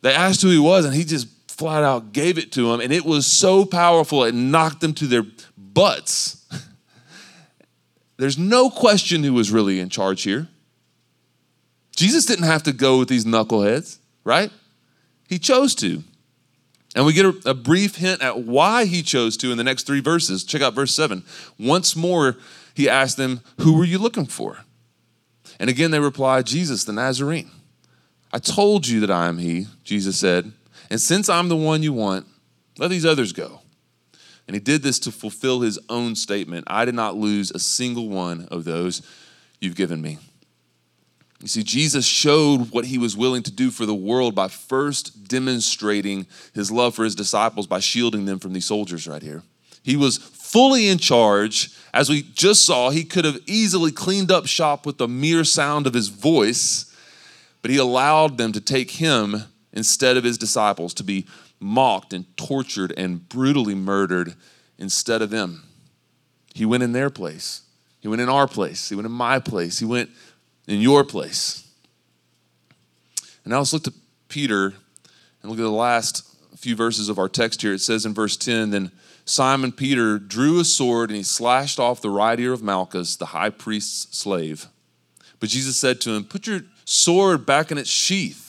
They 0.00 0.12
asked 0.12 0.42
who 0.42 0.50
he 0.50 0.58
was, 0.58 0.84
and 0.84 0.94
he 0.94 1.04
just 1.04 1.28
flat 1.56 1.84
out 1.84 2.12
gave 2.12 2.36
it 2.36 2.50
to 2.52 2.70
them, 2.70 2.80
and 2.80 2.92
it 2.92 3.04
was 3.04 3.26
so 3.26 3.64
powerful, 3.64 4.24
it 4.24 4.34
knocked 4.34 4.80
them 4.80 4.92
to 4.94 5.06
their 5.06 5.24
butts. 5.56 6.44
There's 8.16 8.38
no 8.38 8.70
question 8.70 9.22
who 9.22 9.32
was 9.32 9.50
really 9.50 9.78
in 9.78 9.88
charge 9.88 10.22
here. 10.22 10.48
Jesus 11.94 12.26
didn't 12.26 12.46
have 12.46 12.64
to 12.64 12.72
go 12.72 12.98
with 12.98 13.08
these 13.08 13.24
knuckleheads, 13.24 13.98
right? 14.24 14.50
He 15.28 15.38
chose 15.38 15.74
to. 15.76 16.02
And 16.96 17.06
we 17.06 17.12
get 17.12 17.24
a, 17.24 17.50
a, 17.50 17.54
brief 17.54 17.96
hint 17.96 18.22
at 18.22 18.40
why 18.40 18.84
he 18.84 19.02
chose 19.02 19.36
to 19.38 19.50
in 19.50 19.58
the 19.58 19.64
next 19.64 19.84
three 19.84 20.00
verses. 20.00 20.44
Check 20.44 20.62
out 20.62 20.74
verse 20.74 20.94
7. 20.94 21.24
Once 21.58 21.96
more, 21.96 22.36
he 22.72 22.88
asked 22.88 23.16
them, 23.16 23.40
Who 23.60 23.76
were 23.76 23.84
you 23.84 23.98
looking 23.98 24.26
for? 24.26 24.58
And 25.58 25.70
again, 25.70 25.90
they 25.90 26.00
replied, 26.00 26.46
Jesus, 26.46 26.84
the 26.84 26.92
Nazarene. 26.92 27.50
I 28.32 28.38
told 28.38 28.86
you 28.86 29.00
that 29.00 29.10
I 29.10 29.26
am 29.26 29.38
he, 29.38 29.66
Jesus 29.84 30.18
said. 30.18 30.52
And 30.90 31.00
since 31.00 31.28
I'm 31.28 31.48
the 31.48 31.56
one 31.56 31.82
you 31.82 31.92
want, 31.92 32.26
let 32.78 32.90
these 32.90 33.06
others 33.06 33.32
go. 33.32 33.60
And 34.46 34.54
he 34.54 34.60
did 34.60 34.82
this 34.82 34.98
to 35.00 35.12
fulfill 35.12 35.60
his 35.60 35.78
own 35.88 36.14
statement 36.16 36.64
I 36.66 36.84
did 36.84 36.94
not 36.94 37.16
lose 37.16 37.50
a 37.50 37.58
single 37.58 38.08
one 38.08 38.46
of 38.50 38.64
those 38.64 39.02
you've 39.60 39.76
given 39.76 40.02
me. 40.02 40.18
You 41.40 41.48
see, 41.48 41.62
Jesus 41.62 42.06
showed 42.06 42.70
what 42.70 42.86
he 42.86 42.96
was 42.96 43.16
willing 43.16 43.42
to 43.42 43.50
do 43.50 43.70
for 43.70 43.84
the 43.84 43.94
world 43.94 44.34
by 44.34 44.48
first 44.48 45.28
demonstrating 45.28 46.26
his 46.54 46.70
love 46.70 46.94
for 46.94 47.04
his 47.04 47.14
disciples 47.14 47.66
by 47.66 47.80
shielding 47.80 48.24
them 48.24 48.38
from 48.38 48.54
these 48.54 48.64
soldiers 48.64 49.06
right 49.06 49.22
here. 49.22 49.42
He 49.82 49.96
was 49.96 50.16
fully 50.16 50.88
in 50.88 50.96
charge. 50.96 51.70
As 51.92 52.08
we 52.08 52.22
just 52.22 52.64
saw, 52.64 52.88
he 52.88 53.04
could 53.04 53.26
have 53.26 53.38
easily 53.46 53.92
cleaned 53.92 54.30
up 54.30 54.46
shop 54.46 54.86
with 54.86 54.96
the 54.96 55.08
mere 55.08 55.44
sound 55.44 55.86
of 55.86 55.92
his 55.92 56.08
voice, 56.08 56.90
but 57.60 57.70
he 57.70 57.76
allowed 57.76 58.38
them 58.38 58.52
to 58.52 58.60
take 58.60 58.92
him 58.92 59.44
instead 59.74 60.16
of 60.16 60.24
his 60.24 60.38
disciples, 60.38 60.94
to 60.94 61.04
be 61.04 61.26
mocked 61.60 62.14
and 62.14 62.24
tortured 62.36 62.94
and 62.96 63.28
brutally 63.28 63.74
murdered 63.74 64.34
instead 64.78 65.20
of 65.20 65.28
them. 65.28 65.64
He 66.54 66.64
went 66.64 66.82
in 66.82 66.92
their 66.92 67.10
place. 67.10 67.62
He 68.00 68.08
went 68.08 68.22
in 68.22 68.28
our 68.28 68.46
place. 68.46 68.88
He 68.88 68.94
went 68.94 69.06
in 69.06 69.12
my 69.12 69.38
place. 69.40 69.78
He 69.78 69.84
went 69.84 70.10
in 70.66 70.80
your 70.80 71.04
place. 71.04 71.68
And 73.44 73.50
now 73.50 73.58
let's 73.58 73.72
look 73.72 73.84
to 73.84 73.94
Peter 74.28 74.74
and 75.42 75.50
look 75.50 75.58
at 75.58 75.62
the 75.62 75.70
last 75.70 76.22
few 76.56 76.76
verses 76.76 77.08
of 77.08 77.18
our 77.18 77.28
text 77.28 77.60
here. 77.60 77.74
It 77.74 77.80
says 77.80 78.06
in 78.06 78.14
verse 78.14 78.36
10 78.36 78.70
Then 78.70 78.92
Simon 79.24 79.72
Peter 79.72 80.18
drew 80.18 80.60
a 80.60 80.64
sword 80.64 81.10
and 81.10 81.16
he 81.16 81.22
slashed 81.22 81.80
off 81.80 82.00
the 82.00 82.10
right 82.10 82.38
ear 82.38 82.52
of 82.52 82.62
Malchus, 82.62 83.16
the 83.16 83.26
high 83.26 83.50
priest's 83.50 84.16
slave. 84.16 84.66
But 85.40 85.48
Jesus 85.48 85.76
said 85.76 86.00
to 86.02 86.10
him, 86.10 86.24
Put 86.24 86.46
your 86.46 86.60
sword 86.84 87.44
back 87.44 87.70
in 87.70 87.78
its 87.78 87.90
sheath. 87.90 88.43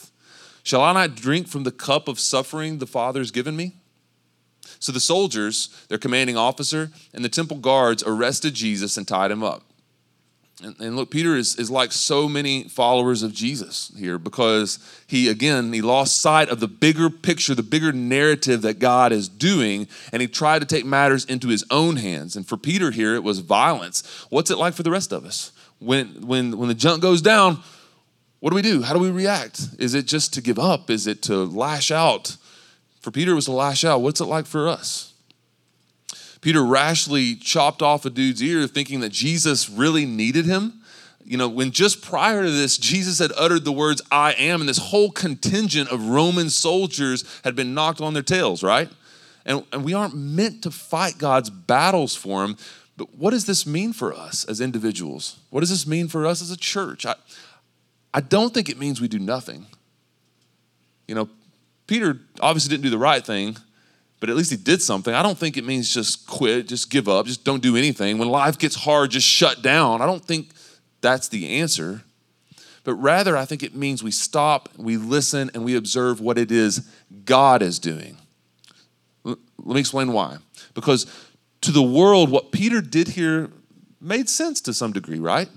Shall 0.66 0.82
I 0.82 0.92
not 0.92 1.14
drink 1.14 1.46
from 1.46 1.62
the 1.62 1.70
cup 1.70 2.08
of 2.08 2.18
suffering 2.18 2.78
the 2.78 2.88
Father 2.88 3.20
has 3.20 3.30
given 3.30 3.54
me? 3.54 3.76
So 4.80 4.90
the 4.90 4.98
soldiers, 4.98 5.68
their 5.88 5.96
commanding 5.96 6.36
officer, 6.36 6.90
and 7.14 7.24
the 7.24 7.28
temple 7.28 7.58
guards 7.58 8.02
arrested 8.02 8.54
Jesus 8.54 8.96
and 8.96 9.06
tied 9.06 9.30
him 9.30 9.44
up. 9.44 9.62
And, 10.60 10.74
and, 10.80 10.96
look, 10.96 11.12
Peter 11.12 11.36
is, 11.36 11.54
is 11.54 11.70
like 11.70 11.92
so 11.92 12.28
many 12.28 12.64
followers 12.64 13.22
of 13.22 13.32
Jesus 13.32 13.92
here 13.96 14.18
because 14.18 14.80
he, 15.06 15.28
again, 15.28 15.72
he 15.72 15.82
lost 15.82 16.20
sight 16.20 16.48
of 16.48 16.58
the 16.58 16.66
bigger 16.66 17.10
picture, 17.10 17.54
the 17.54 17.62
bigger 17.62 17.92
narrative 17.92 18.62
that 18.62 18.80
God 18.80 19.12
is 19.12 19.28
doing, 19.28 19.86
and 20.12 20.20
he 20.20 20.26
tried 20.26 20.62
to 20.62 20.66
take 20.66 20.84
matters 20.84 21.24
into 21.26 21.46
his 21.46 21.64
own 21.70 21.94
hands. 21.94 22.34
And 22.34 22.44
for 22.44 22.56
Peter 22.56 22.90
here, 22.90 23.14
it 23.14 23.22
was 23.22 23.38
violence. 23.38 24.26
What's 24.30 24.50
it 24.50 24.58
like 24.58 24.74
for 24.74 24.82
the 24.82 24.90
rest 24.90 25.12
of 25.12 25.24
us? 25.24 25.52
When, 25.78 26.26
when, 26.26 26.58
when 26.58 26.66
the 26.66 26.74
junk 26.74 27.02
goes 27.02 27.22
down, 27.22 27.62
what 28.40 28.50
do 28.50 28.56
we 28.56 28.62
do? 28.62 28.82
How 28.82 28.94
do 28.94 29.00
we 29.00 29.10
react? 29.10 29.68
Is 29.78 29.94
it 29.94 30.06
just 30.06 30.34
to 30.34 30.40
give 30.40 30.58
up? 30.58 30.90
Is 30.90 31.06
it 31.06 31.22
to 31.22 31.44
lash 31.44 31.90
out? 31.90 32.36
For 33.00 33.10
Peter, 33.10 33.32
it 33.32 33.34
was 33.34 33.46
to 33.46 33.52
lash 33.52 33.84
out. 33.84 34.02
What's 34.02 34.20
it 34.20 34.26
like 34.26 34.46
for 34.46 34.68
us? 34.68 35.14
Peter 36.40 36.64
rashly 36.64 37.34
chopped 37.34 37.82
off 37.82 38.04
a 38.04 38.10
dude's 38.10 38.42
ear 38.42 38.66
thinking 38.66 39.00
that 39.00 39.10
Jesus 39.10 39.68
really 39.68 40.04
needed 40.06 40.44
him. 40.44 40.80
You 41.24 41.36
know, 41.36 41.48
when 41.48 41.72
just 41.72 42.02
prior 42.02 42.44
to 42.44 42.50
this, 42.50 42.78
Jesus 42.78 43.18
had 43.18 43.32
uttered 43.36 43.64
the 43.64 43.72
words, 43.72 44.00
I 44.12 44.32
am, 44.34 44.60
and 44.60 44.68
this 44.68 44.78
whole 44.78 45.10
contingent 45.10 45.90
of 45.90 46.08
Roman 46.08 46.50
soldiers 46.50 47.24
had 47.42 47.56
been 47.56 47.74
knocked 47.74 48.00
on 48.00 48.14
their 48.14 48.22
tails, 48.22 48.62
right? 48.62 48.88
And, 49.44 49.64
and 49.72 49.84
we 49.84 49.92
aren't 49.92 50.14
meant 50.14 50.62
to 50.62 50.70
fight 50.70 51.18
God's 51.18 51.50
battles 51.50 52.14
for 52.14 52.44
him. 52.44 52.56
But 52.96 53.14
what 53.16 53.32
does 53.32 53.46
this 53.46 53.66
mean 53.66 53.92
for 53.92 54.14
us 54.14 54.44
as 54.44 54.60
individuals? 54.60 55.38
What 55.50 55.60
does 55.60 55.70
this 55.70 55.86
mean 55.86 56.06
for 56.06 56.26
us 56.26 56.40
as 56.40 56.50
a 56.50 56.56
church? 56.56 57.04
I, 57.04 57.16
I 58.16 58.20
don't 58.20 58.54
think 58.54 58.70
it 58.70 58.78
means 58.78 58.98
we 58.98 59.08
do 59.08 59.18
nothing. 59.18 59.66
You 61.06 61.14
know, 61.14 61.28
Peter 61.86 62.18
obviously 62.40 62.70
didn't 62.70 62.84
do 62.84 62.90
the 62.90 62.96
right 62.96 63.24
thing, 63.24 63.58
but 64.20 64.30
at 64.30 64.36
least 64.36 64.50
he 64.50 64.56
did 64.56 64.80
something. 64.80 65.12
I 65.12 65.22
don't 65.22 65.36
think 65.36 65.58
it 65.58 65.66
means 65.66 65.92
just 65.92 66.26
quit, 66.26 66.66
just 66.66 66.88
give 66.88 67.10
up, 67.10 67.26
just 67.26 67.44
don't 67.44 67.62
do 67.62 67.76
anything. 67.76 68.16
When 68.16 68.30
life 68.30 68.56
gets 68.56 68.74
hard, 68.74 69.10
just 69.10 69.26
shut 69.26 69.60
down. 69.60 70.00
I 70.00 70.06
don't 70.06 70.24
think 70.24 70.48
that's 71.02 71.28
the 71.28 71.60
answer. 71.60 72.04
But 72.84 72.94
rather, 72.94 73.36
I 73.36 73.44
think 73.44 73.62
it 73.62 73.74
means 73.74 74.02
we 74.02 74.12
stop, 74.12 74.70
we 74.78 74.96
listen, 74.96 75.50
and 75.52 75.62
we 75.62 75.76
observe 75.76 76.18
what 76.18 76.38
it 76.38 76.50
is 76.50 76.88
God 77.26 77.60
is 77.60 77.78
doing. 77.78 78.16
Let 79.24 79.36
me 79.58 79.80
explain 79.80 80.10
why. 80.12 80.38
Because 80.72 81.04
to 81.60 81.70
the 81.70 81.82
world, 81.82 82.30
what 82.30 82.50
Peter 82.50 82.80
did 82.80 83.08
here 83.08 83.50
made 84.00 84.30
sense 84.30 84.62
to 84.62 84.72
some 84.72 84.92
degree, 84.92 85.18
right? 85.18 85.50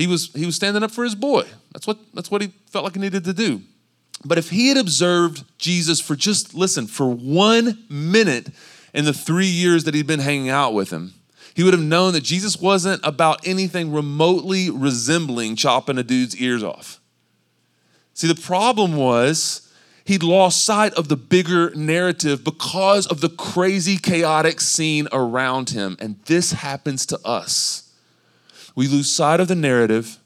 He 0.00 0.06
was, 0.06 0.32
he 0.32 0.46
was 0.46 0.56
standing 0.56 0.82
up 0.82 0.90
for 0.90 1.04
his 1.04 1.14
boy. 1.14 1.44
That's 1.72 1.86
what, 1.86 1.98
that's 2.14 2.30
what 2.30 2.40
he 2.40 2.48
felt 2.70 2.84
like 2.84 2.94
he 2.94 3.00
needed 3.00 3.22
to 3.24 3.34
do. 3.34 3.60
But 4.24 4.38
if 4.38 4.48
he 4.48 4.68
had 4.68 4.78
observed 4.78 5.44
Jesus 5.58 6.00
for 6.00 6.16
just, 6.16 6.54
listen, 6.54 6.86
for 6.86 7.06
one 7.06 7.84
minute 7.90 8.48
in 8.94 9.04
the 9.04 9.12
three 9.12 9.46
years 9.46 9.84
that 9.84 9.92
he'd 9.92 10.06
been 10.06 10.20
hanging 10.20 10.48
out 10.48 10.72
with 10.72 10.90
him, 10.90 11.12
he 11.52 11.62
would 11.62 11.74
have 11.74 11.82
known 11.82 12.14
that 12.14 12.22
Jesus 12.22 12.58
wasn't 12.58 13.04
about 13.04 13.46
anything 13.46 13.92
remotely 13.92 14.70
resembling 14.70 15.54
chopping 15.54 15.98
a 15.98 16.02
dude's 16.02 16.34
ears 16.36 16.62
off. 16.62 16.98
See, 18.14 18.26
the 18.26 18.40
problem 18.40 18.96
was 18.96 19.70
he'd 20.06 20.22
lost 20.22 20.64
sight 20.64 20.94
of 20.94 21.08
the 21.08 21.16
bigger 21.16 21.74
narrative 21.74 22.42
because 22.42 23.06
of 23.06 23.20
the 23.20 23.28
crazy, 23.28 23.98
chaotic 23.98 24.62
scene 24.62 25.08
around 25.12 25.70
him. 25.70 25.98
And 26.00 26.18
this 26.24 26.52
happens 26.52 27.04
to 27.06 27.20
us. 27.22 27.89
We 28.80 28.88
lose 28.88 29.12
sight 29.12 29.40
of 29.40 29.48
the 29.48 29.54
narrative, 29.54 30.16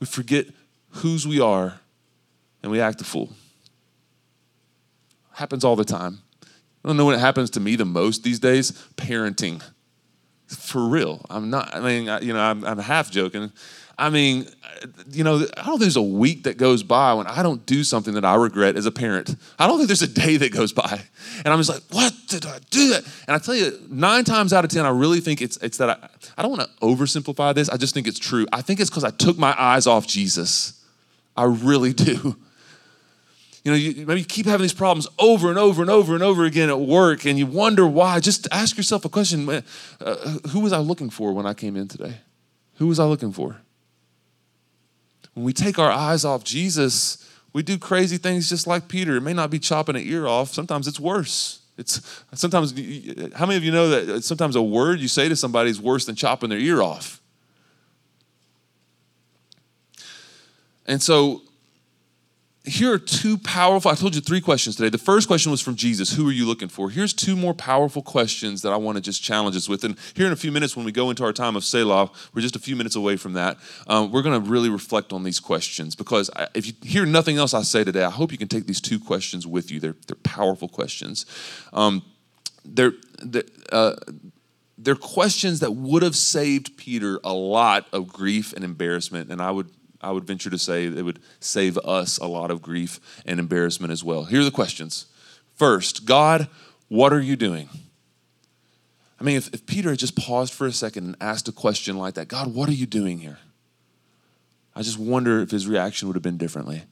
we 0.00 0.06
forget 0.06 0.48
whose 0.90 1.26
we 1.26 1.40
are, 1.40 1.80
and 2.62 2.70
we 2.70 2.78
act 2.78 3.00
a 3.00 3.04
fool. 3.04 3.30
Happens 5.32 5.64
all 5.64 5.76
the 5.76 5.84
time. 5.86 6.18
I 6.44 6.88
don't 6.88 6.98
know 6.98 7.06
when 7.06 7.14
it 7.14 7.20
happens 7.20 7.48
to 7.52 7.60
me 7.60 7.74
the 7.74 7.86
most 7.86 8.22
these 8.22 8.38
days 8.38 8.72
parenting. 8.96 9.62
For 10.48 10.86
real. 10.86 11.24
I'm 11.28 11.50
not, 11.50 11.74
I 11.74 11.80
mean, 11.80 12.04
you 12.22 12.32
know, 12.32 12.40
I'm, 12.40 12.64
I'm 12.64 12.78
half 12.78 13.10
joking. 13.10 13.52
I 13.98 14.10
mean, 14.10 14.46
you 15.10 15.24
know, 15.24 15.36
I 15.56 15.62
don't 15.62 15.66
think 15.66 15.80
there's 15.80 15.96
a 15.96 16.02
week 16.02 16.44
that 16.44 16.58
goes 16.58 16.82
by 16.82 17.14
when 17.14 17.26
I 17.26 17.42
don't 17.42 17.64
do 17.64 17.82
something 17.82 18.12
that 18.14 18.26
I 18.26 18.34
regret 18.34 18.76
as 18.76 18.84
a 18.84 18.90
parent. 18.90 19.34
I 19.58 19.66
don't 19.66 19.78
think 19.78 19.88
there's 19.88 20.02
a 20.02 20.06
day 20.06 20.36
that 20.36 20.52
goes 20.52 20.72
by. 20.72 21.00
And 21.44 21.48
I'm 21.48 21.58
just 21.58 21.70
like, 21.70 21.82
what 21.90 22.12
did 22.28 22.44
I 22.44 22.58
do 22.70 22.90
that? 22.90 23.04
And 23.26 23.34
I 23.34 23.38
tell 23.38 23.54
you, 23.54 23.80
nine 23.88 24.24
times 24.24 24.52
out 24.52 24.64
of 24.64 24.70
10, 24.70 24.84
I 24.84 24.90
really 24.90 25.20
think 25.20 25.40
it's, 25.40 25.56
it's 25.58 25.78
that 25.78 25.88
I, 25.88 26.08
I 26.36 26.42
don't 26.42 26.50
want 26.50 26.62
to 26.62 26.86
oversimplify 26.86 27.54
this. 27.54 27.70
I 27.70 27.78
just 27.78 27.94
think 27.94 28.06
it's 28.06 28.18
true. 28.18 28.46
I 28.52 28.60
think 28.60 28.80
it's 28.80 28.90
because 28.90 29.04
I 29.04 29.10
took 29.10 29.38
my 29.38 29.54
eyes 29.58 29.86
off 29.86 30.06
Jesus. 30.06 30.84
I 31.34 31.44
really 31.44 31.94
do. 31.94 32.36
You 33.66 33.72
know, 33.72 33.78
you, 33.78 34.06
maybe 34.06 34.20
you 34.20 34.26
keep 34.26 34.46
having 34.46 34.62
these 34.62 34.72
problems 34.72 35.08
over 35.18 35.48
and 35.48 35.58
over 35.58 35.82
and 35.82 35.90
over 35.90 36.14
and 36.14 36.22
over 36.22 36.44
again 36.44 36.68
at 36.68 36.78
work, 36.78 37.26
and 37.26 37.36
you 37.36 37.46
wonder 37.46 37.84
why. 37.84 38.20
Just 38.20 38.46
ask 38.52 38.76
yourself 38.76 39.04
a 39.04 39.08
question 39.08 39.48
uh, 39.48 39.60
Who 40.50 40.60
was 40.60 40.72
I 40.72 40.78
looking 40.78 41.10
for 41.10 41.32
when 41.32 41.46
I 41.46 41.52
came 41.52 41.76
in 41.76 41.88
today? 41.88 42.18
Who 42.76 42.86
was 42.86 43.00
I 43.00 43.06
looking 43.06 43.32
for? 43.32 43.56
When 45.34 45.44
we 45.44 45.52
take 45.52 45.80
our 45.80 45.90
eyes 45.90 46.24
off 46.24 46.44
Jesus, 46.44 47.28
we 47.52 47.64
do 47.64 47.76
crazy 47.76 48.18
things 48.18 48.48
just 48.48 48.68
like 48.68 48.86
Peter. 48.86 49.16
It 49.16 49.22
may 49.22 49.32
not 49.32 49.50
be 49.50 49.58
chopping 49.58 49.96
an 49.96 50.02
ear 50.02 50.28
off, 50.28 50.52
sometimes 50.52 50.86
it's 50.86 51.00
worse. 51.00 51.58
It's 51.76 52.22
sometimes 52.34 52.70
how 53.34 53.46
many 53.46 53.56
of 53.56 53.64
you 53.64 53.72
know 53.72 53.88
that 53.88 54.22
sometimes 54.22 54.54
a 54.54 54.62
word 54.62 55.00
you 55.00 55.08
say 55.08 55.28
to 55.28 55.34
somebody 55.34 55.70
is 55.70 55.80
worse 55.80 56.04
than 56.04 56.14
chopping 56.14 56.50
their 56.50 56.60
ear 56.60 56.82
off? 56.82 57.20
And 60.86 61.02
so 61.02 61.42
here 62.66 62.92
are 62.92 62.98
two 62.98 63.38
powerful, 63.38 63.92
I 63.92 63.94
told 63.94 64.16
you 64.16 64.20
three 64.20 64.40
questions 64.40 64.74
today. 64.74 64.88
The 64.88 64.98
first 64.98 65.28
question 65.28 65.52
was 65.52 65.60
from 65.60 65.76
Jesus 65.76 66.12
Who 66.12 66.28
are 66.28 66.32
you 66.32 66.46
looking 66.46 66.68
for? 66.68 66.90
Here's 66.90 67.12
two 67.12 67.36
more 67.36 67.54
powerful 67.54 68.02
questions 68.02 68.62
that 68.62 68.72
I 68.72 68.76
want 68.76 68.96
to 68.96 69.02
just 69.02 69.22
challenge 69.22 69.54
us 69.54 69.68
with. 69.68 69.84
And 69.84 69.96
here 70.14 70.26
in 70.26 70.32
a 70.32 70.36
few 70.36 70.50
minutes, 70.50 70.76
when 70.76 70.84
we 70.84 70.90
go 70.90 71.08
into 71.08 71.24
our 71.24 71.32
time 71.32 71.54
of 71.54 71.64
Selah, 71.64 72.10
we're 72.34 72.42
just 72.42 72.56
a 72.56 72.60
few 72.60 72.74
minutes 72.74 72.96
away 72.96 73.16
from 73.16 73.34
that. 73.34 73.58
Um, 73.86 74.10
we're 74.10 74.22
going 74.22 74.42
to 74.42 74.50
really 74.50 74.68
reflect 74.68 75.12
on 75.12 75.22
these 75.22 75.38
questions 75.38 75.94
because 75.94 76.28
I, 76.34 76.48
if 76.54 76.66
you 76.66 76.72
hear 76.82 77.06
nothing 77.06 77.38
else 77.38 77.54
I 77.54 77.62
say 77.62 77.84
today, 77.84 78.02
I 78.02 78.10
hope 78.10 78.32
you 78.32 78.38
can 78.38 78.48
take 78.48 78.66
these 78.66 78.80
two 78.80 78.98
questions 78.98 79.46
with 79.46 79.70
you. 79.70 79.78
They're, 79.78 79.96
they're 80.08 80.16
powerful 80.24 80.68
questions. 80.68 81.24
Um, 81.72 82.02
they're, 82.64 82.94
they're, 83.22 83.44
uh, 83.70 83.94
they're 84.76 84.96
questions 84.96 85.60
that 85.60 85.72
would 85.72 86.02
have 86.02 86.16
saved 86.16 86.76
Peter 86.76 87.20
a 87.22 87.32
lot 87.32 87.86
of 87.92 88.08
grief 88.08 88.52
and 88.52 88.64
embarrassment. 88.64 89.30
And 89.30 89.40
I 89.40 89.52
would 89.52 89.70
I 90.06 90.12
would 90.12 90.24
venture 90.24 90.50
to 90.50 90.58
say 90.58 90.86
it 90.86 91.04
would 91.04 91.18
save 91.40 91.76
us 91.78 92.18
a 92.18 92.26
lot 92.26 92.52
of 92.52 92.62
grief 92.62 93.00
and 93.26 93.40
embarrassment 93.40 93.92
as 93.92 94.04
well. 94.04 94.24
Here 94.24 94.40
are 94.40 94.44
the 94.44 94.52
questions. 94.52 95.06
First, 95.56 96.06
God, 96.06 96.48
what 96.88 97.12
are 97.12 97.20
you 97.20 97.34
doing? 97.34 97.68
I 99.20 99.24
mean, 99.24 99.36
if, 99.36 99.52
if 99.52 99.66
Peter 99.66 99.90
had 99.90 99.98
just 99.98 100.14
paused 100.14 100.52
for 100.52 100.66
a 100.66 100.72
second 100.72 101.06
and 101.06 101.16
asked 101.20 101.48
a 101.48 101.52
question 101.52 101.98
like 101.98 102.14
that, 102.14 102.28
God, 102.28 102.54
what 102.54 102.68
are 102.68 102.72
you 102.72 102.86
doing 102.86 103.18
here? 103.18 103.38
I 104.76 104.82
just 104.82 104.98
wonder 104.98 105.40
if 105.40 105.50
his 105.50 105.66
reaction 105.66 106.06
would 106.06 106.14
have 106.14 106.22
been 106.22 106.36
differently. 106.36 106.84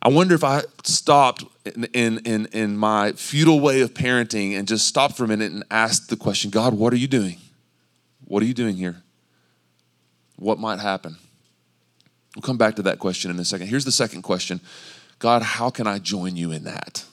I 0.00 0.10
wonder 0.10 0.36
if 0.36 0.44
I 0.44 0.62
stopped 0.84 1.42
in, 1.64 1.84
in, 1.86 2.18
in, 2.18 2.46
in 2.52 2.76
my 2.76 3.12
futile 3.12 3.58
way 3.58 3.80
of 3.80 3.94
parenting 3.94 4.56
and 4.56 4.68
just 4.68 4.86
stopped 4.86 5.16
for 5.16 5.24
a 5.24 5.28
minute 5.28 5.50
and 5.50 5.64
asked 5.72 6.08
the 6.08 6.16
question 6.16 6.50
God, 6.50 6.74
what 6.74 6.92
are 6.92 6.96
you 6.96 7.08
doing? 7.08 7.38
What 8.26 8.44
are 8.44 8.46
you 8.46 8.54
doing 8.54 8.76
here? 8.76 9.02
What 10.36 10.60
might 10.60 10.78
happen? 10.78 11.16
We'll 12.38 12.46
come 12.46 12.56
back 12.56 12.76
to 12.76 12.82
that 12.82 13.00
question 13.00 13.32
in 13.32 13.38
a 13.40 13.44
second. 13.44 13.66
Here's 13.66 13.84
the 13.84 13.90
second 13.90 14.22
question 14.22 14.60
God, 15.18 15.42
how 15.42 15.70
can 15.70 15.88
I 15.88 15.98
join 15.98 16.36
you 16.36 16.52
in 16.52 16.62
that? 16.62 17.04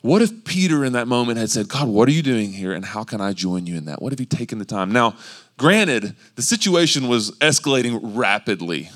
What 0.00 0.22
if 0.22 0.46
Peter 0.46 0.82
in 0.82 0.94
that 0.94 1.06
moment 1.06 1.38
had 1.38 1.50
said, 1.50 1.68
God, 1.68 1.86
what 1.86 2.08
are 2.08 2.12
you 2.12 2.22
doing 2.22 2.52
here 2.52 2.72
and 2.72 2.86
how 2.86 3.04
can 3.04 3.20
I 3.20 3.34
join 3.34 3.66
you 3.66 3.76
in 3.76 3.84
that? 3.84 4.00
What 4.00 4.14
if 4.14 4.18
he 4.18 4.24
taken 4.24 4.58
the 4.58 4.64
time? 4.64 4.92
Now, 4.92 5.14
granted, 5.58 6.16
the 6.36 6.42
situation 6.42 7.06
was 7.06 7.32
escalating 7.32 8.00
rapidly. 8.02 8.88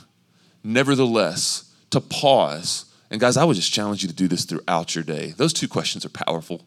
Nevertheless, 0.65 1.71
to 1.91 2.01
pause, 2.01 2.87
and 3.11 3.21
guys, 3.21 3.37
I 3.37 3.45
would 3.45 3.57
just 3.57 3.73
challenge 3.73 4.01
you 4.01 4.09
to 4.09 4.15
do 4.15 4.29
this 4.29 4.47
throughout 4.47 4.95
your 4.95 5.05
day. 5.05 5.35
Those 5.37 5.53
two 5.53 5.69
questions 5.69 6.07
are 6.07 6.11
powerful. 6.11 6.63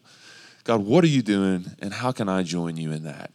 God, 0.62 0.84
what 0.84 1.02
are 1.02 1.08
you 1.08 1.22
doing 1.22 1.72
and 1.80 1.92
how 1.92 2.12
can 2.12 2.28
I 2.28 2.44
join 2.44 2.76
you 2.76 2.92
in 2.92 3.02
that? 3.02 3.32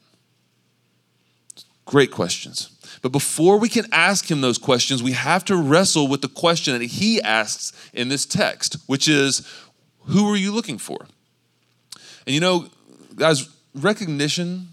Great 1.85 2.11
questions. 2.11 2.69
But 3.01 3.11
before 3.11 3.57
we 3.57 3.69
can 3.69 3.85
ask 3.91 4.29
him 4.29 4.41
those 4.41 4.57
questions, 4.57 5.01
we 5.01 5.13
have 5.13 5.45
to 5.45 5.55
wrestle 5.55 6.07
with 6.07 6.21
the 6.21 6.27
question 6.27 6.77
that 6.77 6.85
he 6.85 7.21
asks 7.21 7.73
in 7.93 8.09
this 8.09 8.25
text, 8.25 8.77
which 8.87 9.07
is, 9.07 9.47
Who 10.05 10.31
are 10.31 10.37
you 10.37 10.51
looking 10.51 10.77
for? 10.77 11.07
And 12.25 12.33
you 12.33 12.39
know, 12.39 12.67
guys, 13.15 13.49
recognition, 13.73 14.69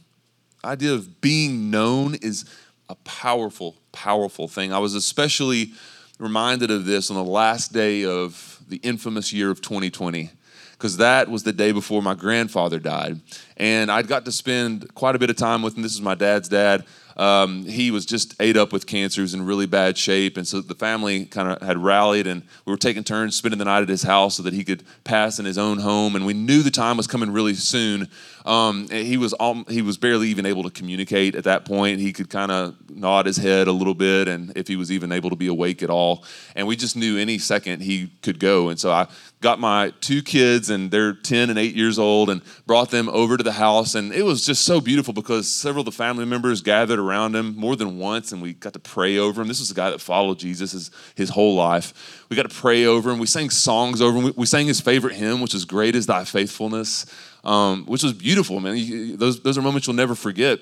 idea 0.64 0.92
of 0.92 1.20
being 1.20 1.70
known 1.70 2.14
is 2.16 2.44
a 2.88 2.94
powerful, 2.96 3.76
powerful 3.92 4.48
thing. 4.48 4.72
I 4.72 4.78
was 4.78 4.94
especially 4.94 5.72
reminded 6.18 6.70
of 6.70 6.84
this 6.84 7.10
on 7.10 7.16
the 7.16 7.24
last 7.24 7.72
day 7.72 8.04
of 8.04 8.60
the 8.68 8.76
infamous 8.78 9.32
year 9.32 9.50
of 9.50 9.60
2020 9.60 10.30
because 10.72 10.98
that 10.98 11.28
was 11.28 11.42
the 11.42 11.52
day 11.52 11.72
before 11.72 12.02
my 12.02 12.14
grandfather 12.14 12.78
died. 12.78 13.20
And 13.56 13.90
I'd 13.90 14.08
got 14.08 14.24
to 14.26 14.32
spend 14.32 14.94
quite 14.94 15.16
a 15.16 15.18
bit 15.18 15.30
of 15.30 15.36
time 15.36 15.62
with 15.62 15.76
him. 15.76 15.82
This 15.82 15.94
is 15.94 16.02
my 16.02 16.14
dad's 16.14 16.48
dad 16.48 16.84
um, 17.16 17.64
he 17.64 17.90
was 17.90 18.04
just 18.04 18.34
ate 18.40 18.56
up 18.56 18.72
with 18.72 18.86
cancer. 18.86 19.20
He 19.20 19.22
was 19.22 19.34
in 19.34 19.44
really 19.44 19.66
bad 19.66 19.96
shape. 19.96 20.36
And 20.36 20.46
so 20.46 20.60
the 20.60 20.74
family 20.74 21.24
kind 21.24 21.48
of 21.50 21.62
had 21.62 21.78
rallied 21.78 22.26
and 22.26 22.42
we 22.64 22.72
were 22.72 22.76
taking 22.76 23.04
turns 23.04 23.36
spending 23.36 23.58
the 23.58 23.64
night 23.64 23.82
at 23.82 23.88
his 23.88 24.02
house 24.02 24.36
so 24.36 24.42
that 24.42 24.52
he 24.52 24.64
could 24.64 24.84
pass 25.04 25.38
in 25.38 25.46
his 25.46 25.58
own 25.58 25.78
home. 25.78 26.14
And 26.14 26.26
we 26.26 26.34
knew 26.34 26.62
the 26.62 26.70
time 26.70 26.96
was 26.96 27.06
coming 27.06 27.30
really 27.30 27.54
soon. 27.54 28.08
Um, 28.46 28.88
he 28.88 29.16
was 29.16 29.32
all, 29.32 29.64
he 29.64 29.82
was 29.82 29.98
barely 29.98 30.28
even 30.28 30.46
able 30.46 30.62
to 30.62 30.70
communicate 30.70 31.34
at 31.34 31.44
that 31.44 31.64
point. 31.64 31.98
He 31.98 32.12
could 32.12 32.30
kind 32.30 32.52
of 32.52 32.76
nod 32.88 33.26
his 33.26 33.36
head 33.36 33.66
a 33.66 33.72
little 33.72 33.94
bit, 33.94 34.28
and 34.28 34.56
if 34.56 34.68
he 34.68 34.76
was 34.76 34.92
even 34.92 35.10
able 35.10 35.30
to 35.30 35.36
be 35.36 35.48
awake 35.48 35.82
at 35.82 35.90
all. 35.90 36.24
And 36.54 36.66
we 36.66 36.76
just 36.76 36.96
knew 36.96 37.18
any 37.18 37.38
second 37.38 37.82
he 37.82 38.12
could 38.22 38.38
go. 38.38 38.68
And 38.68 38.78
so 38.78 38.92
I 38.92 39.08
got 39.40 39.58
my 39.58 39.92
two 40.00 40.22
kids, 40.22 40.70
and 40.70 40.92
they're 40.92 41.12
10 41.12 41.50
and 41.50 41.58
8 41.58 41.74
years 41.74 41.98
old, 41.98 42.30
and 42.30 42.40
brought 42.66 42.90
them 42.90 43.08
over 43.08 43.36
to 43.36 43.42
the 43.42 43.52
house. 43.52 43.96
And 43.96 44.12
it 44.12 44.22
was 44.22 44.46
just 44.46 44.64
so 44.64 44.80
beautiful 44.80 45.12
because 45.12 45.50
several 45.50 45.80
of 45.80 45.86
the 45.86 45.92
family 45.92 46.24
members 46.24 46.62
gathered 46.62 47.00
around 47.06 47.36
him 47.36 47.56
more 47.56 47.76
than 47.76 47.98
once, 47.98 48.32
and 48.32 48.42
we 48.42 48.52
got 48.52 48.72
to 48.72 48.78
pray 48.78 49.18
over 49.18 49.40
him. 49.40 49.48
This 49.48 49.60
was 49.60 49.70
a 49.70 49.74
guy 49.74 49.90
that 49.90 50.00
followed 50.00 50.38
Jesus 50.38 50.72
his, 50.72 50.90
his 51.14 51.30
whole 51.30 51.54
life. 51.54 52.26
We 52.28 52.36
got 52.36 52.48
to 52.48 52.54
pray 52.54 52.86
over 52.86 53.10
him. 53.10 53.18
We 53.18 53.26
sang 53.26 53.50
songs 53.50 54.00
over 54.00 54.18
him. 54.18 54.24
We, 54.24 54.30
we 54.32 54.46
sang 54.46 54.66
his 54.66 54.80
favorite 54.80 55.14
hymn, 55.14 55.40
which 55.40 55.54
is 55.54 55.64
Great 55.64 55.94
is 55.94 56.06
Thy 56.06 56.24
Faithfulness 56.24 57.06
um, 57.46 57.86
which 57.86 58.02
was 58.02 58.12
beautiful, 58.12 58.60
man. 58.60 59.16
Those, 59.16 59.40
those 59.40 59.56
are 59.56 59.62
moments 59.62 59.86
you'll 59.86 59.94
never 59.94 60.16
forget. 60.16 60.58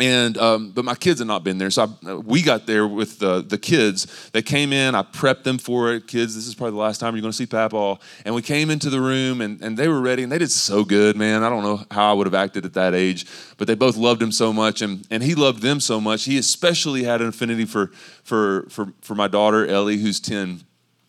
And 0.00 0.38
um, 0.38 0.70
but 0.70 0.84
my 0.84 0.94
kids 0.94 1.18
had 1.18 1.26
not 1.26 1.42
been 1.42 1.58
there, 1.58 1.70
so 1.70 1.92
I, 2.06 2.14
we 2.14 2.40
got 2.40 2.66
there 2.66 2.86
with 2.86 3.18
the 3.18 3.42
the 3.42 3.58
kids. 3.58 4.30
They 4.30 4.42
came 4.42 4.72
in. 4.72 4.94
I 4.94 5.02
prepped 5.02 5.42
them 5.42 5.58
for 5.58 5.92
it. 5.92 6.06
Kids, 6.06 6.36
this 6.36 6.46
is 6.46 6.54
probably 6.54 6.72
the 6.72 6.78
last 6.78 6.98
time 6.98 7.16
you're 7.16 7.22
going 7.22 7.32
to 7.32 7.36
see 7.36 7.46
Papa. 7.46 7.98
And 8.24 8.32
we 8.32 8.42
came 8.42 8.70
into 8.70 8.90
the 8.90 9.00
room, 9.00 9.40
and, 9.40 9.60
and 9.60 9.76
they 9.76 9.88
were 9.88 10.00
ready, 10.00 10.22
and 10.22 10.30
they 10.30 10.38
did 10.38 10.52
so 10.52 10.84
good, 10.84 11.16
man. 11.16 11.42
I 11.42 11.50
don't 11.50 11.64
know 11.64 11.84
how 11.90 12.10
I 12.10 12.12
would 12.12 12.28
have 12.28 12.34
acted 12.34 12.64
at 12.64 12.74
that 12.74 12.94
age, 12.94 13.26
but 13.56 13.66
they 13.66 13.74
both 13.74 13.96
loved 13.96 14.22
him 14.22 14.30
so 14.30 14.52
much, 14.52 14.82
and 14.82 15.04
and 15.10 15.20
he 15.20 15.34
loved 15.34 15.62
them 15.62 15.80
so 15.80 16.00
much. 16.00 16.24
He 16.24 16.38
especially 16.38 17.02
had 17.02 17.20
an 17.20 17.28
affinity 17.28 17.64
for 17.64 17.88
for 18.22 18.66
for 18.70 18.92
for 19.00 19.16
my 19.16 19.26
daughter 19.26 19.66
Ellie, 19.66 19.98
who's 19.98 20.20
ten 20.20 20.60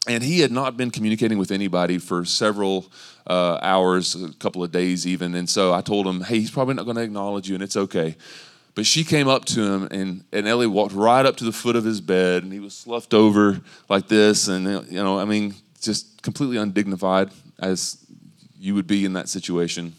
and 0.07 0.23
he 0.23 0.39
had 0.39 0.51
not 0.51 0.75
been 0.75 0.89
communicating 0.89 1.37
with 1.37 1.51
anybody 1.51 1.99
for 1.99 2.25
several 2.25 2.91
uh, 3.27 3.59
hours, 3.61 4.15
a 4.15 4.33
couple 4.39 4.63
of 4.63 4.71
days 4.71 5.05
even. 5.05 5.35
And 5.35 5.47
so 5.47 5.71
I 5.71 5.81
told 5.81 6.07
him, 6.07 6.21
hey, 6.21 6.39
he's 6.39 6.49
probably 6.49 6.73
not 6.73 6.85
going 6.85 6.97
to 6.97 7.03
acknowledge 7.03 7.47
you, 7.47 7.55
and 7.55 7.63
it's 7.63 7.77
okay. 7.77 8.15
But 8.75 8.85
she 8.85 9.03
came 9.03 9.27
up 9.27 9.45
to 9.45 9.61
him, 9.61 9.87
and, 9.91 10.23
and 10.31 10.47
Ellie 10.47 10.67
walked 10.67 10.93
right 10.93 11.25
up 11.25 11.35
to 11.37 11.43
the 11.43 11.51
foot 11.51 11.75
of 11.75 11.83
his 11.83 12.01
bed, 12.01 12.43
and 12.43 12.53
he 12.53 12.59
was 12.59 12.73
sloughed 12.73 13.13
over 13.13 13.59
like 13.89 14.07
this. 14.07 14.47
And, 14.47 14.65
you 14.89 15.03
know, 15.03 15.19
I 15.19 15.25
mean, 15.25 15.55
just 15.81 16.21
completely 16.21 16.57
undignified 16.57 17.31
as 17.59 17.97
you 18.59 18.75
would 18.75 18.87
be 18.87 19.05
in 19.05 19.13
that 19.13 19.29
situation. 19.29 19.93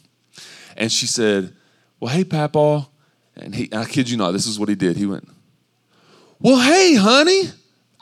And 0.76 0.90
she 0.90 1.06
said, 1.06 1.54
Well, 1.98 2.12
hey, 2.14 2.24
Papa. 2.24 2.88
And 3.36 3.54
he, 3.54 3.70
I 3.72 3.84
kid 3.84 4.10
you 4.10 4.16
not, 4.16 4.32
this 4.32 4.46
is 4.46 4.58
what 4.58 4.68
he 4.68 4.74
did. 4.74 4.96
He 4.96 5.06
went, 5.06 5.28
Well, 6.38 6.60
hey, 6.60 6.94
honey. 6.94 7.50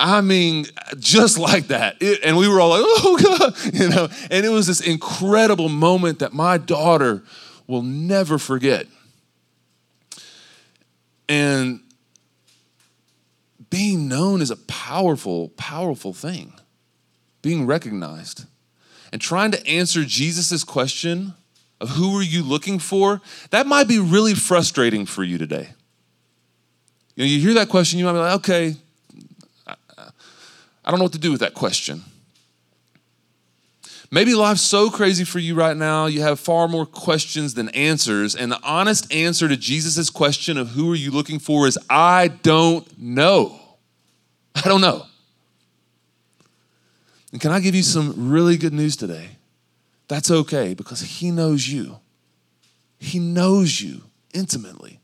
I 0.01 0.21
mean, 0.21 0.67
just 0.99 1.39
like 1.39 1.69
that. 1.69 1.97
It, 2.01 2.21
and 2.23 2.37
we 2.37 2.47
were 2.47 2.61
all 2.61 2.71
like, 2.71 2.83
oh, 2.85 3.39
God, 3.39 3.75
you 3.75 3.89
know, 3.89 4.09
and 4.31 4.47
it 4.47 4.49
was 4.49 4.69
this 4.69 4.81
incredible 4.81 5.69
moment 5.69 6.21
that 6.21 6.33
my 6.33 6.57
daughter 6.57 7.25
will 7.67 7.83
never 7.83 8.39
forget. 8.39 8.87
And 11.29 11.81
being 13.71 14.09
known 14.09 14.41
is 14.41 14.51
a 14.51 14.57
powerful, 14.57 15.51
powerful 15.51 16.13
thing, 16.13 16.55
being 17.43 17.67
recognized. 17.67 18.47
And 19.13 19.21
trying 19.21 19.51
to 19.53 19.67
answer 19.67 20.05
Jesus' 20.05 20.65
question 20.65 21.35
of 21.81 21.91
who 21.91 22.19
are 22.19 22.23
you 22.23 22.43
looking 22.43 22.79
for, 22.79 23.21
that 23.51 23.67
might 23.67 23.89
be 23.89 23.99
really 23.99 24.35
frustrating 24.35 25.07
for 25.07 25.23
you 25.23 25.39
today. 25.39 25.69
You 27.15 27.25
know, 27.25 27.31
you 27.31 27.41
hear 27.41 27.55
that 27.55 27.69
question, 27.69 27.99
you 27.99 28.05
might 28.05 28.13
be 28.13 28.19
like, 28.19 28.35
okay, 28.37 28.77
I 29.67 30.91
don't 30.91 30.99
know 30.99 31.05
what 31.05 31.13
to 31.13 31.19
do 31.19 31.31
with 31.31 31.41
that 31.41 31.55
question. 31.55 32.03
Maybe 34.11 34.35
life's 34.35 34.63
so 34.63 34.89
crazy 34.89 35.25
for 35.25 35.39
you 35.39 35.55
right 35.55 35.77
now, 35.77 36.07
you 36.07 36.23
have 36.23 36.41
far 36.41 36.67
more 36.67 36.87
questions 36.87 37.55
than 37.55 37.69
answers. 37.71 38.35
And 38.35 38.51
the 38.51 38.61
honest 38.63 39.13
answer 39.13 39.49
to 39.49 39.57
Jesus' 39.57 40.09
question 40.09 40.57
of 40.57 40.71
who 40.71 40.91
are 40.93 40.97
you 40.97 41.11
looking 41.11 41.39
for 41.39 41.67
is 41.67 41.79
I 41.91 42.29
don't 42.29 42.99
know. 42.99 43.61
I 44.55 44.63
don't 44.63 44.81
know. 44.81 45.05
And 47.33 47.41
can 47.41 47.51
I 47.51 47.61
give 47.61 47.75
you 47.75 47.83
some 47.83 48.31
really 48.31 48.57
good 48.57 48.73
news 48.73 48.97
today? 48.97 49.29
That's 50.09 50.31
okay 50.31 50.73
because 50.73 51.03
He 51.03 51.31
knows 51.31 51.69
you. 51.69 51.99
He 52.99 53.19
knows 53.19 53.83
you 53.83 54.05
intimately. 54.33 55.01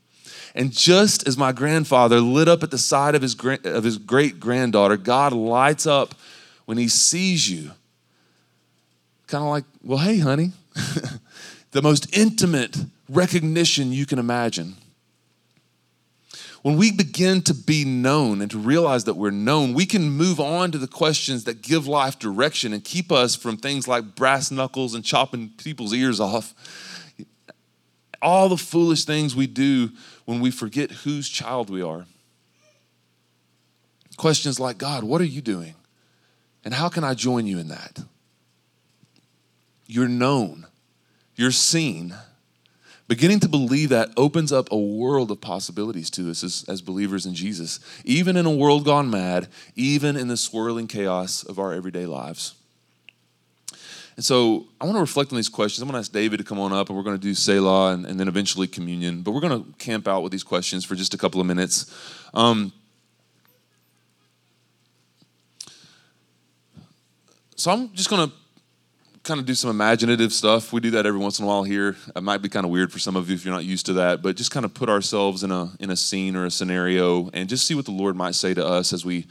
And 0.55 0.71
just 0.71 1.27
as 1.27 1.37
my 1.37 1.51
grandfather 1.51 2.19
lit 2.21 2.47
up 2.47 2.63
at 2.63 2.71
the 2.71 2.77
side 2.77 3.13
of 3.13 3.21
his, 3.21 3.35
of 3.65 3.83
his 3.83 3.97
great 3.97 4.39
granddaughter, 4.39 4.97
God 4.97 5.33
lights 5.33 5.85
up 5.85 6.15
when 6.65 6.77
He 6.77 6.87
sees 6.87 7.49
you 7.49 7.71
kind 9.27 9.43
of 9.43 9.49
like, 9.49 9.65
well, 9.83 9.99
hey, 9.99 10.19
honey, 10.19 10.51
the 11.71 11.81
most 11.81 12.15
intimate 12.15 12.77
recognition 13.09 13.91
you 13.91 14.05
can 14.05 14.19
imagine. 14.19 14.75
When 16.61 16.77
we 16.77 16.91
begin 16.91 17.43
to 17.43 17.53
be 17.53 17.85
known 17.85 18.41
and 18.41 18.49
to 18.49 18.57
realize 18.57 19.03
that 19.03 19.13
we're 19.13 19.29
known, 19.29 19.75
we 19.75 19.85
can 19.85 20.09
move 20.09 20.39
on 20.39 20.71
to 20.71 20.79
the 20.79 20.87
questions 20.87 21.43
that 21.43 21.61
give 21.61 21.85
life 21.85 22.17
direction 22.17 22.73
and 22.73 22.83
keep 22.83 23.11
us 23.11 23.35
from 23.35 23.57
things 23.57 23.87
like 23.87 24.15
brass 24.15 24.49
knuckles 24.49 24.95
and 24.95 25.05
chopping 25.05 25.51
people's 25.57 25.93
ears 25.93 26.19
off. 26.19 26.55
All 28.19 28.49
the 28.49 28.57
foolish 28.57 29.05
things 29.05 29.35
we 29.35 29.45
do 29.45 29.91
when 30.25 30.39
we 30.39 30.49
forget 30.49 30.89
whose 30.89 31.29
child 31.29 31.69
we 31.69 31.83
are. 31.83 32.07
Questions 34.17 34.59
like, 34.59 34.79
God, 34.79 35.03
what 35.03 35.21
are 35.21 35.25
you 35.25 35.41
doing? 35.41 35.75
And 36.63 36.73
how 36.73 36.89
can 36.89 37.03
I 37.03 37.13
join 37.13 37.45
you 37.45 37.59
in 37.59 37.67
that? 37.67 37.99
You're 39.87 40.07
known, 40.07 40.67
you're 41.35 41.51
seen. 41.51 42.15
Beginning 43.07 43.39
to 43.41 43.49
believe 43.49 43.89
that 43.89 44.09
opens 44.17 44.51
up 44.51 44.71
a 44.71 44.77
world 44.77 45.29
of 45.29 45.39
possibilities 45.39 46.09
to 46.11 46.31
us 46.31 46.43
as, 46.43 46.65
as 46.67 46.81
believers 46.81 47.27
in 47.27 47.35
Jesus, 47.35 47.79
even 48.03 48.35
in 48.35 48.47
a 48.47 48.51
world 48.51 48.83
gone 48.83 49.11
mad, 49.11 49.47
even 49.75 50.15
in 50.15 50.27
the 50.27 50.37
swirling 50.37 50.87
chaos 50.87 51.43
of 51.43 51.59
our 51.59 51.71
everyday 51.71 52.07
lives. 52.07 52.55
And 54.15 54.23
so 54.23 54.67
I 54.79 54.85
want 54.85 54.95
to 54.95 55.01
reflect 55.01 55.31
on 55.31 55.35
these 55.35 55.49
questions. 55.49 55.81
I'm 55.81 55.87
going 55.87 55.93
to 55.93 55.99
ask 55.99 56.11
David 56.11 56.37
to 56.37 56.43
come 56.43 56.59
on 56.59 56.73
up 56.73 56.89
and 56.89 56.97
we're 56.97 57.03
going 57.03 57.17
to 57.17 57.21
do 57.21 57.33
Selah 57.33 57.93
and, 57.93 58.05
and 58.05 58.19
then 58.19 58.27
eventually 58.27 58.65
communion. 58.65 59.21
But 59.21 59.31
we're 59.31 59.41
going 59.41 59.63
to 59.63 59.71
camp 59.77 60.07
out 60.07 60.23
with 60.23 60.31
these 60.31 60.43
questions 60.43 60.85
for 60.85 60.95
just 60.95 61.13
a 61.13 61.17
couple 61.17 61.41
of 61.41 61.45
minutes. 61.45 61.93
Um, 62.33 62.71
so 67.55 67.71
I'm 67.71 67.93
just 67.93 68.09
going 68.09 68.29
to 68.29 68.35
kind 69.25 69.39
of 69.39 69.45
do 69.45 69.55
some 69.55 69.71
imaginative 69.71 70.31
stuff. 70.31 70.71
We 70.71 70.79
do 70.79 70.91
that 70.91 71.05
every 71.05 71.19
once 71.19 71.39
in 71.39 71.45
a 71.45 71.47
while 71.47 71.63
here. 71.63 71.95
It 72.15 72.21
might 72.21 72.43
be 72.43 72.47
kind 72.47 72.63
of 72.63 72.71
weird 72.71 72.93
for 72.93 72.99
some 72.99 73.15
of 73.15 73.27
you 73.27 73.35
if 73.35 73.43
you're 73.43 73.53
not 73.53 73.65
used 73.65 73.87
to 73.87 73.93
that, 73.93 74.21
but 74.21 74.35
just 74.35 74.51
kind 74.51 74.65
of 74.65 74.73
put 74.73 74.87
ourselves 74.87 75.43
in 75.43 75.51
a 75.51 75.71
in 75.79 75.89
a 75.89 75.95
scene 75.95 76.35
or 76.35 76.45
a 76.45 76.51
scenario 76.51 77.29
and 77.33 77.49
just 77.49 77.65
see 77.65 77.73
what 77.73 77.85
the 77.85 77.91
Lord 77.91 78.15
might 78.15 78.35
say 78.35 78.53
to 78.53 78.65
us 78.65 78.93
as 78.93 79.03
we 79.03 79.25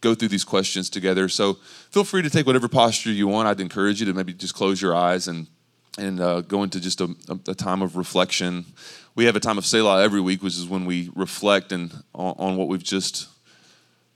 go 0.00 0.14
through 0.14 0.28
these 0.28 0.44
questions 0.44 0.88
together. 0.88 1.28
So 1.28 1.54
feel 1.90 2.04
free 2.04 2.22
to 2.22 2.30
take 2.30 2.46
whatever 2.46 2.68
posture 2.68 3.10
you 3.10 3.26
want. 3.26 3.48
I'd 3.48 3.60
encourage 3.60 4.00
you 4.00 4.06
to 4.06 4.14
maybe 4.14 4.32
just 4.32 4.54
close 4.54 4.80
your 4.80 4.94
eyes 4.94 5.26
and 5.26 5.48
and 5.98 6.20
uh, 6.20 6.40
go 6.42 6.62
into 6.62 6.80
just 6.80 7.00
a, 7.00 7.14
a, 7.28 7.54
time 7.54 7.82
of 7.82 7.96
reflection. 7.96 8.64
We 9.14 9.26
have 9.26 9.36
a 9.36 9.40
time 9.40 9.58
of 9.58 9.66
Selah 9.66 10.02
every 10.02 10.22
week, 10.22 10.42
which 10.42 10.56
is 10.56 10.66
when 10.66 10.86
we 10.86 11.10
reflect 11.14 11.70
and 11.70 11.92
on, 12.14 12.34
on 12.38 12.56
what 12.56 12.68
we've 12.68 12.82
just 12.82 13.28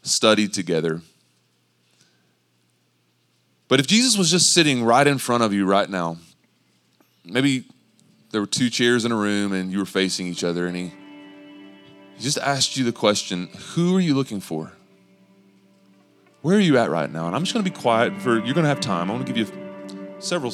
studied 0.02 0.54
together. 0.54 1.02
But 3.68 3.80
if 3.80 3.86
Jesus 3.86 4.16
was 4.16 4.30
just 4.30 4.52
sitting 4.52 4.84
right 4.84 5.06
in 5.06 5.18
front 5.18 5.42
of 5.42 5.52
you 5.52 5.66
right 5.66 5.88
now, 5.88 6.18
maybe 7.24 7.64
there 8.30 8.40
were 8.40 8.46
two 8.46 8.70
chairs 8.70 9.04
in 9.04 9.12
a 9.12 9.16
room 9.16 9.52
and 9.52 9.72
you 9.72 9.78
were 9.78 9.86
facing 9.86 10.26
each 10.26 10.44
other, 10.44 10.66
and 10.66 10.76
he, 10.76 10.92
he 12.14 12.22
just 12.22 12.38
asked 12.38 12.76
you 12.76 12.84
the 12.84 12.92
question 12.92 13.48
Who 13.74 13.96
are 13.96 14.00
you 14.00 14.14
looking 14.14 14.40
for? 14.40 14.72
Where 16.42 16.56
are 16.56 16.60
you 16.60 16.78
at 16.78 16.90
right 16.90 17.10
now? 17.10 17.26
And 17.26 17.34
I'm 17.34 17.42
just 17.42 17.54
going 17.54 17.64
to 17.64 17.70
be 17.70 17.76
quiet 17.76 18.20
for, 18.22 18.34
you're 18.34 18.54
going 18.54 18.64
to 18.64 18.68
have 18.68 18.80
time. 18.80 19.10
I 19.10 19.14
want 19.14 19.26
to 19.26 19.32
give 19.32 19.48
you 19.48 20.12
several, 20.20 20.52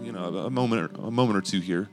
you 0.00 0.10
know, 0.10 0.38
a 0.38 0.50
moment, 0.50 0.96
a 0.96 1.10
moment 1.10 1.36
or 1.36 1.42
two 1.42 1.60
here. 1.60 1.90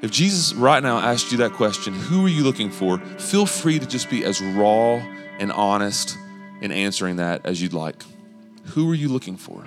If 0.00 0.10
Jesus 0.10 0.54
right 0.54 0.82
now 0.82 0.98
asked 0.98 1.30
you 1.30 1.38
that 1.38 1.52
question, 1.52 1.92
who 1.92 2.24
are 2.24 2.28
you 2.28 2.44
looking 2.44 2.70
for? 2.70 2.98
Feel 2.98 3.44
free 3.44 3.78
to 3.78 3.84
just 3.84 4.08
be 4.08 4.24
as 4.24 4.40
raw 4.40 4.94
and 5.38 5.52
honest 5.52 6.16
in 6.62 6.72
answering 6.72 7.16
that 7.16 7.44
as 7.44 7.60
you'd 7.60 7.74
like. 7.74 8.02
Who 8.74 8.90
are 8.90 8.94
you 8.94 9.08
looking 9.08 9.36
for? 9.36 9.64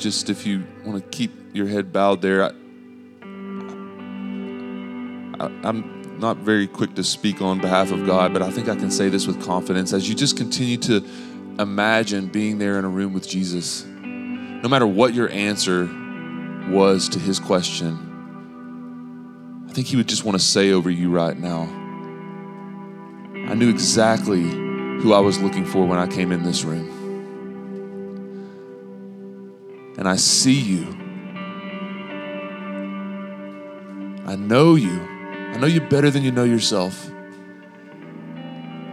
Just 0.00 0.30
if 0.30 0.46
you 0.46 0.64
want 0.84 1.02
to 1.02 1.08
keep 1.16 1.32
your 1.54 1.66
head 1.66 1.92
bowed 1.92 2.22
there, 2.22 2.44
I, 2.44 2.48
I'm 5.62 6.18
not 6.18 6.38
very 6.38 6.66
quick 6.66 6.94
to 6.96 7.04
speak 7.04 7.40
on 7.40 7.60
behalf 7.60 7.92
of 7.92 8.06
God, 8.06 8.32
but 8.32 8.42
I 8.42 8.50
think 8.50 8.68
I 8.68 8.76
can 8.76 8.90
say 8.90 9.08
this 9.08 9.26
with 9.26 9.42
confidence. 9.42 9.92
As 9.92 10.08
you 10.08 10.14
just 10.14 10.36
continue 10.36 10.76
to 10.78 11.04
imagine 11.58 12.28
being 12.28 12.58
there 12.58 12.78
in 12.78 12.84
a 12.84 12.88
room 12.88 13.12
with 13.12 13.28
Jesus, 13.28 13.84
no 13.84 14.68
matter 14.68 14.86
what 14.86 15.14
your 15.14 15.30
answer 15.30 15.88
was 16.68 17.08
to 17.10 17.18
his 17.18 17.38
question, 17.38 18.06
I 19.68 19.72
think 19.72 19.86
he 19.86 19.96
would 19.96 20.08
just 20.08 20.24
want 20.24 20.38
to 20.38 20.44
say 20.44 20.72
over 20.72 20.90
you 20.90 21.10
right 21.10 21.38
now 21.38 21.62
I 23.50 23.54
knew 23.54 23.68
exactly 23.68 24.42
who 24.42 25.12
I 25.12 25.18
was 25.18 25.40
looking 25.40 25.64
for 25.64 25.84
when 25.84 25.98
I 25.98 26.06
came 26.06 26.30
in 26.30 26.44
this 26.44 26.62
room 26.62 26.99
and 30.00 30.08
I 30.08 30.16
see 30.16 30.58
you. 30.58 30.86
I 34.26 34.34
know 34.34 34.74
you. 34.74 34.98
I 34.98 35.58
know 35.58 35.66
you 35.66 35.82
better 35.82 36.10
than 36.10 36.22
you 36.22 36.32
know 36.32 36.44
yourself. 36.44 37.06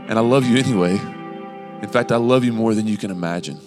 And 0.10 0.12
I 0.12 0.20
love 0.20 0.46
you 0.46 0.58
anyway. 0.58 0.92
In 1.82 1.88
fact, 1.90 2.12
I 2.12 2.18
love 2.18 2.44
you 2.44 2.52
more 2.52 2.76
than 2.76 2.88
you 2.88 2.98
can 2.98 3.10
imagine. 3.10 3.58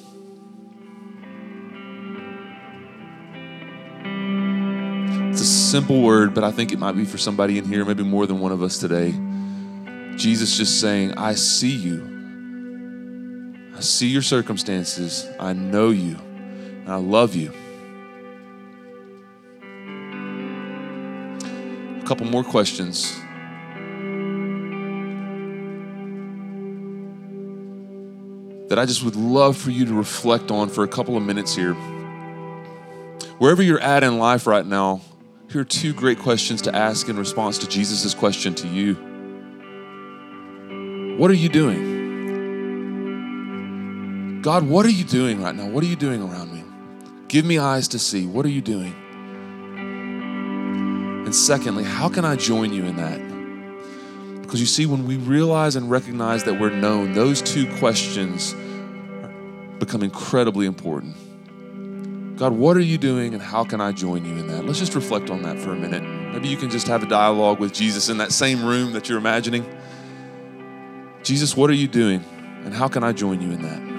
It's 5.30 5.40
a 5.40 5.46
simple 5.46 6.02
word, 6.02 6.34
but 6.34 6.44
I 6.44 6.50
think 6.50 6.72
it 6.72 6.78
might 6.78 6.92
be 6.92 7.06
for 7.06 7.16
somebody 7.16 7.56
in 7.56 7.64
here, 7.64 7.86
maybe 7.86 8.02
more 8.02 8.26
than 8.26 8.40
one 8.40 8.52
of 8.52 8.62
us 8.62 8.76
today. 8.76 9.14
Jesus 10.14 10.58
just 10.58 10.78
saying, 10.78 11.14
I 11.16 11.36
see 11.36 11.74
you. 11.74 12.04
I 13.74 13.80
see 13.80 14.08
your 14.08 14.20
circumstances. 14.20 15.26
I 15.40 15.54
know 15.54 15.88
you. 15.88 16.18
I 16.86 16.96
love 16.96 17.34
you. 17.36 17.52
A 22.00 22.04
couple 22.06 22.26
more 22.26 22.44
questions. 22.44 23.16
That 28.68 28.78
I 28.78 28.86
just 28.86 29.02
would 29.04 29.16
love 29.16 29.56
for 29.56 29.70
you 29.70 29.84
to 29.86 29.94
reflect 29.94 30.50
on 30.50 30.68
for 30.68 30.84
a 30.84 30.88
couple 30.88 31.16
of 31.16 31.22
minutes 31.22 31.54
here. 31.54 31.74
Wherever 33.38 33.62
you're 33.62 33.80
at 33.80 34.04
in 34.04 34.18
life 34.18 34.46
right 34.46 34.66
now, 34.66 35.00
here 35.50 35.62
are 35.62 35.64
two 35.64 35.92
great 35.92 36.18
questions 36.18 36.62
to 36.62 36.74
ask 36.74 37.08
in 37.08 37.16
response 37.16 37.58
to 37.58 37.68
Jesus' 37.68 38.14
question 38.14 38.54
to 38.54 38.68
you. 38.68 38.94
What 41.16 41.30
are 41.30 41.34
you 41.34 41.48
doing? 41.48 41.98
God, 44.42 44.66
what 44.66 44.86
are 44.86 44.90
you 44.90 45.04
doing 45.04 45.42
right 45.42 45.54
now? 45.54 45.68
What 45.68 45.82
are 45.84 45.88
you 45.88 45.96
doing 45.96 46.22
around 46.22 46.52
me? 46.54 46.59
Give 47.30 47.44
me 47.44 47.58
eyes 47.60 47.86
to 47.86 47.98
see. 48.00 48.26
What 48.26 48.44
are 48.44 48.48
you 48.48 48.60
doing? 48.60 48.92
And 51.24 51.32
secondly, 51.32 51.84
how 51.84 52.08
can 52.08 52.24
I 52.24 52.34
join 52.34 52.72
you 52.72 52.84
in 52.86 52.96
that? 52.96 54.42
Because 54.42 54.58
you 54.58 54.66
see, 54.66 54.84
when 54.84 55.06
we 55.06 55.14
realize 55.16 55.76
and 55.76 55.88
recognize 55.88 56.42
that 56.42 56.60
we're 56.60 56.70
known, 56.70 57.12
those 57.12 57.40
two 57.40 57.72
questions 57.76 58.52
become 59.78 60.02
incredibly 60.02 60.66
important. 60.66 61.14
God, 62.36 62.52
what 62.52 62.76
are 62.76 62.80
you 62.80 62.98
doing 62.98 63.32
and 63.32 63.40
how 63.40 63.62
can 63.62 63.80
I 63.80 63.92
join 63.92 64.24
you 64.24 64.36
in 64.36 64.48
that? 64.48 64.64
Let's 64.64 64.80
just 64.80 64.96
reflect 64.96 65.30
on 65.30 65.42
that 65.42 65.56
for 65.56 65.70
a 65.70 65.76
minute. 65.76 66.02
Maybe 66.32 66.48
you 66.48 66.56
can 66.56 66.68
just 66.68 66.88
have 66.88 67.04
a 67.04 67.06
dialogue 67.06 67.60
with 67.60 67.72
Jesus 67.72 68.08
in 68.08 68.18
that 68.18 68.32
same 68.32 68.64
room 68.64 68.92
that 68.94 69.08
you're 69.08 69.18
imagining. 69.18 69.64
Jesus, 71.22 71.56
what 71.56 71.70
are 71.70 71.74
you 71.74 71.86
doing 71.86 72.24
and 72.64 72.74
how 72.74 72.88
can 72.88 73.04
I 73.04 73.12
join 73.12 73.40
you 73.40 73.52
in 73.52 73.62
that? 73.62 73.89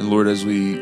And 0.00 0.08
Lord, 0.08 0.26
as 0.28 0.46
we 0.46 0.76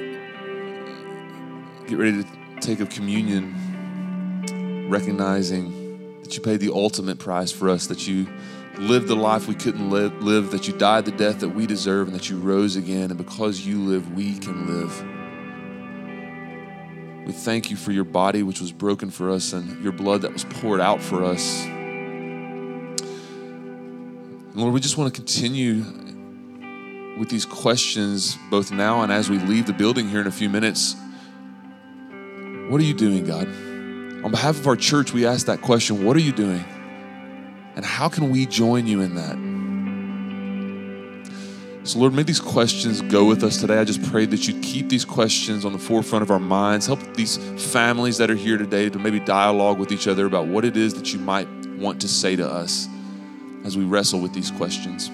get 1.88 1.98
ready 1.98 2.22
to 2.22 2.28
take 2.60 2.78
of 2.78 2.88
communion, 2.88 4.86
recognizing 4.88 6.22
that 6.22 6.36
you 6.36 6.40
paid 6.40 6.60
the 6.60 6.72
ultimate 6.72 7.18
price 7.18 7.50
for 7.50 7.68
us, 7.68 7.88
that 7.88 8.06
you 8.06 8.28
lived 8.76 9.08
the 9.08 9.16
life 9.16 9.48
we 9.48 9.56
couldn't 9.56 9.90
live, 9.90 10.22
live, 10.22 10.52
that 10.52 10.68
you 10.68 10.78
died 10.78 11.04
the 11.04 11.10
death 11.10 11.40
that 11.40 11.48
we 11.48 11.66
deserve, 11.66 12.06
and 12.06 12.14
that 12.14 12.30
you 12.30 12.38
rose 12.38 12.76
again. 12.76 13.10
And 13.10 13.16
because 13.16 13.66
you 13.66 13.80
live, 13.80 14.14
we 14.14 14.38
can 14.38 14.68
live. 14.68 15.02
We 17.26 17.32
thank 17.32 17.72
you 17.72 17.76
for 17.76 17.90
your 17.90 18.04
body, 18.04 18.44
which 18.44 18.60
was 18.60 18.70
broken 18.70 19.10
for 19.10 19.32
us, 19.32 19.52
and 19.52 19.82
your 19.82 19.90
blood 19.90 20.22
that 20.22 20.32
was 20.32 20.44
poured 20.44 20.80
out 20.80 21.02
for 21.02 21.24
us. 21.24 21.66
Lord, 24.54 24.72
we 24.72 24.78
just 24.78 24.96
want 24.96 25.12
to 25.12 25.20
continue 25.20 25.82
with 27.18 27.28
these 27.28 27.44
questions, 27.44 28.38
both 28.50 28.70
now 28.70 29.02
and 29.02 29.12
as 29.12 29.28
we 29.28 29.38
leave 29.38 29.66
the 29.66 29.72
building 29.72 30.08
here 30.08 30.20
in 30.20 30.26
a 30.26 30.32
few 30.32 30.48
minutes. 30.48 30.94
What 32.68 32.80
are 32.80 32.84
you 32.84 32.94
doing, 32.94 33.24
God? 33.24 33.48
On 34.24 34.30
behalf 34.30 34.58
of 34.58 34.66
our 34.66 34.76
church, 34.76 35.12
we 35.12 35.26
ask 35.26 35.46
that 35.46 35.60
question 35.60 36.04
What 36.04 36.16
are 36.16 36.20
you 36.20 36.32
doing? 36.32 36.64
And 37.76 37.84
how 37.84 38.08
can 38.08 38.30
we 38.30 38.46
join 38.46 38.86
you 38.86 39.00
in 39.00 39.14
that? 39.14 39.48
So, 41.88 42.00
Lord, 42.00 42.12
may 42.12 42.22
these 42.22 42.40
questions 42.40 43.00
go 43.00 43.24
with 43.24 43.42
us 43.42 43.58
today. 43.58 43.78
I 43.78 43.84
just 43.84 44.02
pray 44.10 44.26
that 44.26 44.46
you 44.46 44.60
keep 44.60 44.90
these 44.90 45.06
questions 45.06 45.64
on 45.64 45.72
the 45.72 45.78
forefront 45.78 46.22
of 46.22 46.30
our 46.30 46.38
minds. 46.38 46.86
Help 46.86 47.00
these 47.14 47.38
families 47.72 48.18
that 48.18 48.30
are 48.30 48.34
here 48.34 48.58
today 48.58 48.90
to 48.90 48.98
maybe 48.98 49.20
dialogue 49.20 49.78
with 49.78 49.90
each 49.90 50.06
other 50.06 50.26
about 50.26 50.46
what 50.48 50.64
it 50.66 50.76
is 50.76 50.92
that 50.94 51.14
you 51.14 51.18
might 51.18 51.48
want 51.78 52.00
to 52.02 52.08
say 52.08 52.36
to 52.36 52.46
us 52.46 52.88
as 53.64 53.76
we 53.76 53.84
wrestle 53.84 54.20
with 54.20 54.34
these 54.34 54.50
questions. 54.50 55.10